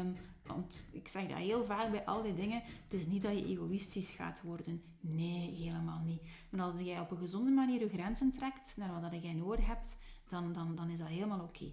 [0.00, 0.16] Um,
[0.46, 2.62] want ik zeg dat heel vaak bij al die dingen.
[2.82, 4.82] Het is niet dat je egoïstisch gaat worden.
[5.00, 6.22] Nee, helemaal niet.
[6.50, 9.98] Maar als jij op een gezonde manier je grenzen trekt naar wat jij nodig hebt,
[10.28, 11.64] dan, dan, dan is dat helemaal oké.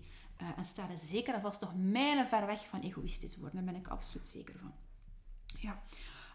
[0.41, 3.55] Uh, en sta er zeker en vast nog mijlen ver weg van egoïstisch worden.
[3.55, 4.73] Daar ben ik absoluut zeker van.
[5.59, 5.83] Ja.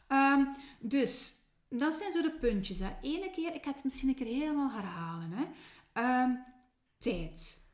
[0.08, 2.78] Um, dus, dat zijn zo de puntjes.
[2.78, 2.90] Hè.
[3.00, 5.30] Keer, ik ga het misschien een keer helemaal herhalen.
[5.32, 5.44] Hè.
[6.22, 6.42] Um,
[6.98, 7.70] tijd.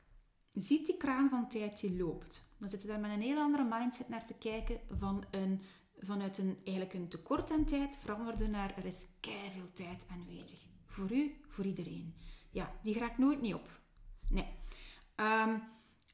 [0.53, 2.49] Ziet die kraan van tijd die loopt.
[2.59, 5.63] Dan zit je daar met een heel andere mindset naar te kijken van een,
[6.01, 9.07] vanuit een, eigenlijk een tekort aan tijd veranderde naar er is
[9.51, 10.59] veel tijd aanwezig.
[10.87, 12.15] Voor u, voor iedereen.
[12.51, 13.81] Ja, die raakt nooit niet op.
[14.31, 14.49] Nee.
[15.17, 15.63] Um,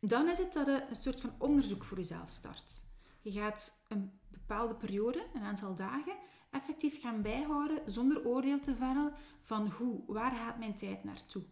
[0.01, 2.85] dan is het dat je een soort van onderzoek voor jezelf start.
[3.21, 6.17] Je gaat een bepaalde periode, een aantal dagen,
[6.51, 9.13] effectief gaan bijhouden zonder oordeel te vellen
[9.43, 11.43] van hoe, waar gaat mijn tijd naartoe?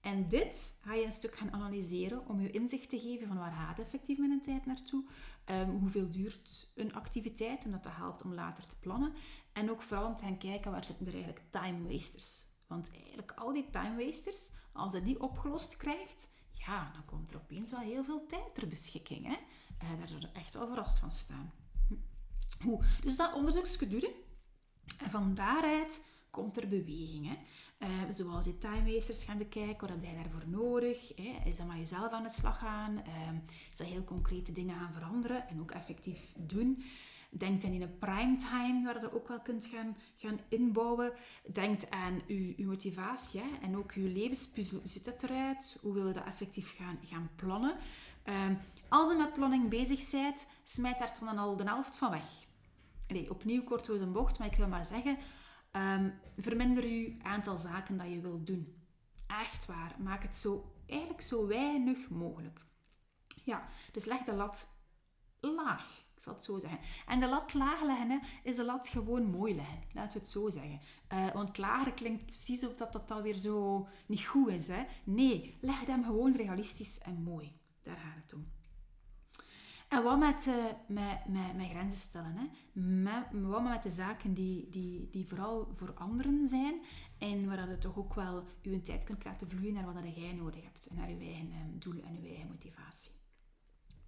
[0.00, 3.52] En dit ga je een stuk gaan analyseren om je inzicht te geven van waar
[3.52, 5.04] gaat effectief mijn tijd naartoe,
[5.46, 9.12] um, hoeveel duurt een activiteit en dat dat helpt om later te plannen.
[9.52, 12.44] En ook vooral om te gaan kijken waar zitten er eigenlijk time wasters.
[12.66, 17.36] Want eigenlijk al die time wasters, als je die opgelost krijgt, ja, dan komt er
[17.36, 19.26] opeens wel heel veel tijd ter beschikking.
[19.26, 19.36] Hè?
[19.82, 21.52] Uh, daar zou je echt wel verrast van staan.
[22.62, 22.84] Hoe?
[23.02, 24.10] Dus dat onderzoekje doen.
[24.98, 27.28] En van daaruit komt er beweging.
[27.28, 27.36] Hè?
[27.82, 31.12] Uh, zoals je time wasters gaan bekijken, wat heb jij daarvoor nodig?
[31.16, 31.38] Hè?
[31.44, 32.92] Is dat maar jezelf aan de slag gaan?
[32.92, 33.38] Uh,
[33.72, 36.84] is dat heel concrete dingen gaan veranderen en ook effectief doen?
[37.30, 41.12] Denk dan in een primetime, waar je ook wel kunt gaan, gaan inbouwen.
[41.52, 43.46] Denk aan je, motivatie hè?
[43.62, 44.78] en ook je levenspuzzel.
[44.78, 45.76] Hoe ziet dat eruit?
[45.80, 47.76] Hoe wil je dat effectief gaan, gaan plannen?
[48.24, 48.46] Uh,
[48.88, 52.24] als je met planning bezig bent, smijt daar dan al de helft van weg.
[53.28, 55.18] Opnieuw kort door de bocht, maar ik wil maar zeggen,
[55.72, 58.74] um, verminder je aantal zaken dat je wilt doen.
[59.26, 62.60] Echt waar, maak het zo, eigenlijk zo weinig mogelijk.
[63.44, 64.68] Ja, dus leg de lat
[65.40, 66.08] laag.
[66.14, 66.78] Ik zal het zo zeggen.
[67.06, 69.82] En de lat laag leggen, is de lat gewoon mooi leggen.
[69.92, 70.80] Laten we het zo zeggen.
[71.12, 74.68] Uh, want lager klinkt precies of dat, dat dan weer zo niet goed is.
[74.68, 74.84] Hè.
[75.04, 77.52] Nee, leg hem gewoon realistisch en mooi.
[77.82, 78.46] Daar gaat het om.
[79.90, 80.64] En wat met, uh,
[81.56, 82.36] met, grenzen stellen.
[82.36, 82.46] Hè?
[82.80, 86.80] Met, wat met de zaken die, die, die vooral voor anderen zijn.
[87.18, 90.62] En waar je toch ook wel je tijd kunt laten vloeien naar wat jij nodig
[90.62, 90.86] hebt.
[90.86, 93.10] En naar je eigen um, doel en je eigen motivatie.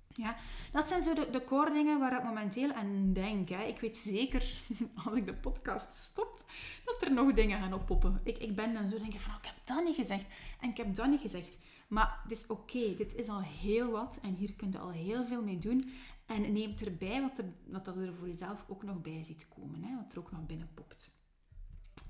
[0.08, 0.36] Ja,
[0.72, 3.48] dat zijn zo de, de core dingen waar ik momenteel aan denk.
[3.48, 3.62] Hè.
[3.64, 4.54] Ik weet zeker,
[5.04, 6.44] als ik de podcast stop,
[6.84, 8.20] dat er nog dingen gaan oppoppen.
[8.24, 10.26] Ik, ik ben dan zo denken van, oh, ik heb dat niet gezegd.
[10.60, 11.58] En ik heb dat niet gezegd.
[11.92, 15.26] Maar het is oké, dit is al heel wat en hier kun je al heel
[15.26, 15.92] veel mee doen.
[16.26, 19.96] En neem erbij wat er, wat er voor jezelf ook nog bij ziet komen, hè,
[19.96, 21.20] wat er ook nog binnen popt.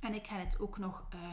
[0.00, 1.32] En ik ga het ook nog uh,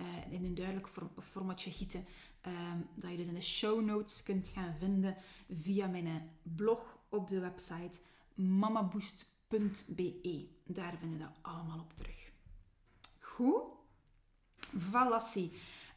[0.00, 0.88] uh, in een duidelijk
[1.20, 2.06] formatje gieten,
[2.46, 5.16] uh, dat je dus in de show notes kunt gaan vinden
[5.50, 7.98] via mijn blog op de website
[8.34, 10.48] mamaboost.be.
[10.64, 12.32] Daar vind je dat allemaal op terug.
[13.18, 13.62] Goed?
[14.76, 15.52] Valassie.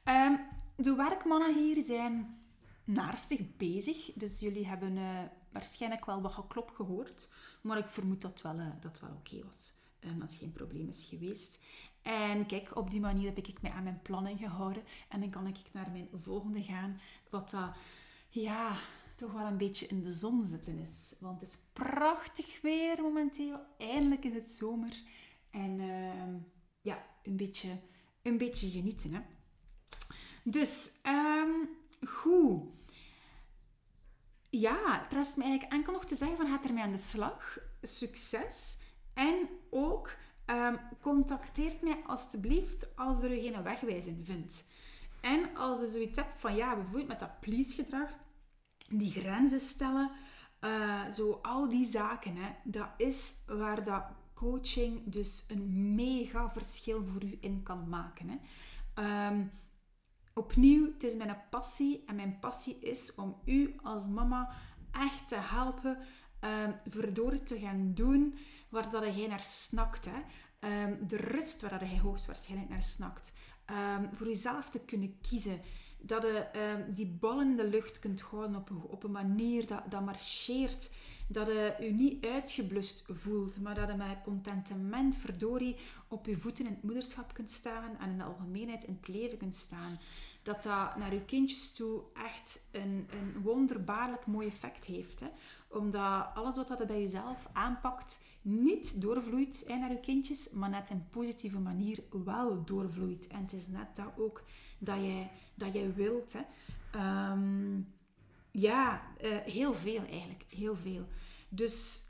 [0.06, 0.40] Um,
[0.82, 2.40] de werkmannen hier zijn
[2.84, 4.12] naarstig bezig.
[4.16, 5.20] Dus jullie hebben uh,
[5.52, 7.34] waarschijnlijk wel wat geklop gehoord.
[7.62, 9.74] Maar ik vermoed dat wel, uh, dat wel oké was.
[10.00, 11.64] Um, dat het geen probleem is geweest.
[12.02, 14.84] En kijk, op die manier heb ik mij aan mijn planning gehouden.
[15.10, 17.00] En dan kan ik naar mijn volgende gaan.
[17.30, 17.76] Wat dat,
[18.30, 18.76] ja,
[19.16, 21.16] toch wel een beetje in de zon zitten is.
[21.20, 23.60] Want het is prachtig weer momenteel.
[23.78, 25.04] Eindelijk is het zomer.
[25.52, 26.36] En uh,
[26.82, 27.80] ja, een beetje,
[28.22, 29.22] een beetje genieten, hè.
[30.44, 31.70] Dus, um,
[32.08, 32.70] goed.
[34.50, 37.58] Ja, het rest me eigenlijk enkel nog te zeggen van gaat ermee aan de slag.
[37.82, 38.80] Succes.
[39.14, 40.16] En ook
[40.46, 44.66] um, contacteert mij alstublieft als er geen wegwijzing vindt.
[45.22, 48.10] En als je zoiets hebt van ja, bijvoorbeeld met dat please-gedrag,
[48.90, 50.12] die grenzen stellen,
[50.62, 57.06] uh, zo al die zaken, hè, dat is waar dat coaching dus een mega verschil
[57.06, 58.30] voor u in kan maken.
[58.30, 59.28] Hè.
[59.28, 59.52] Um,
[60.34, 64.50] Opnieuw, het is mijn passie en mijn passie is om u als mama
[64.92, 65.98] echt te helpen
[66.42, 68.36] um, verdorie te gaan doen
[68.70, 70.08] waar dat jij naar snakt.
[70.10, 70.20] Hè.
[70.84, 73.34] Um, de rust waar dat jij hoogstwaarschijnlijk naar snakt.
[73.98, 75.62] Um, voor jezelf te kunnen kiezen.
[76.00, 80.06] Dat je die bal in de lucht kunt houden op, op een manier dat, dat
[80.06, 80.92] marcheert.
[81.32, 85.76] Dat je je niet uitgeblust voelt, maar dat je met contentement verdorie
[86.08, 89.38] op je voeten in het moederschap kunt staan en in de algemeenheid in het leven
[89.38, 90.00] kunt staan
[90.44, 95.20] dat dat naar je kindjes toe echt een, een wonderbaarlijk mooi effect heeft.
[95.20, 95.28] Hè?
[95.68, 101.10] Omdat alles wat je bij jezelf aanpakt, niet doorvloeit naar je kindjes, maar net een
[101.10, 103.28] positieve manier wel doorvloeit.
[103.28, 104.44] En het is net dat ook
[104.78, 106.34] dat jij, dat jij wilt.
[106.34, 106.42] Hè.
[106.92, 107.80] Ehm,
[108.52, 110.44] ja, uh, heel veel eigenlijk.
[110.48, 111.08] Heel veel.
[111.50, 112.06] Dus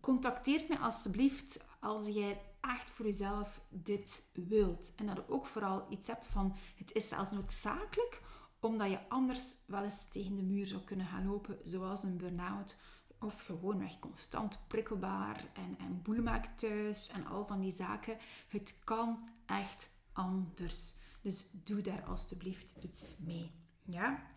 [0.00, 4.94] contacteer me alstublieft als jij echt voor jezelf dit wilt.
[4.96, 8.22] En dat je ook vooral iets hebt van het is zelfs noodzakelijk
[8.60, 12.78] omdat je anders wel eens tegen de muur zou kunnen gaan lopen, zoals een burn-out
[13.18, 18.16] of gewoonweg constant prikkelbaar en, en maakt thuis en al van die zaken.
[18.48, 20.96] Het kan echt anders.
[21.20, 23.50] Dus doe daar alstublieft iets mee.
[23.82, 24.32] Ja?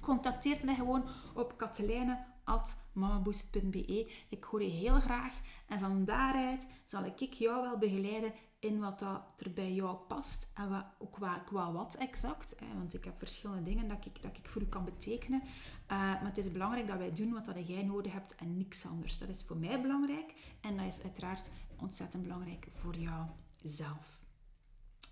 [0.00, 1.04] Contacteer mij gewoon
[1.34, 4.12] op katelijne.mamaboost.be.
[4.28, 5.34] Ik hoor je heel graag.
[5.66, 10.50] En van daaruit zal ik jou wel begeleiden in wat dat er bij jou past.
[10.54, 12.58] En wat, qua, qua wat exact.
[12.58, 12.66] Hè?
[12.76, 15.42] Want ik heb verschillende dingen dat ik, dat ik voor u kan betekenen.
[15.42, 15.48] Uh,
[15.88, 19.18] maar het is belangrijk dat wij doen wat dat jij nodig hebt en niks anders.
[19.18, 20.34] Dat is voor mij belangrijk.
[20.60, 23.26] En dat is uiteraard ontzettend belangrijk voor jou
[23.64, 24.20] zelf.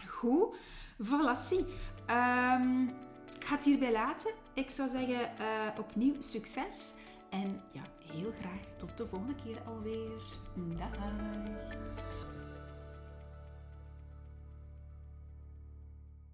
[0.07, 0.57] Goed.
[1.03, 1.37] Voilà.
[2.11, 2.95] Um,
[3.35, 4.31] ik ga het hierbij laten.
[4.55, 6.95] Ik zou zeggen, uh, opnieuw succes.
[7.31, 10.21] En ja, heel graag tot de volgende keer alweer.
[10.77, 10.91] Dag.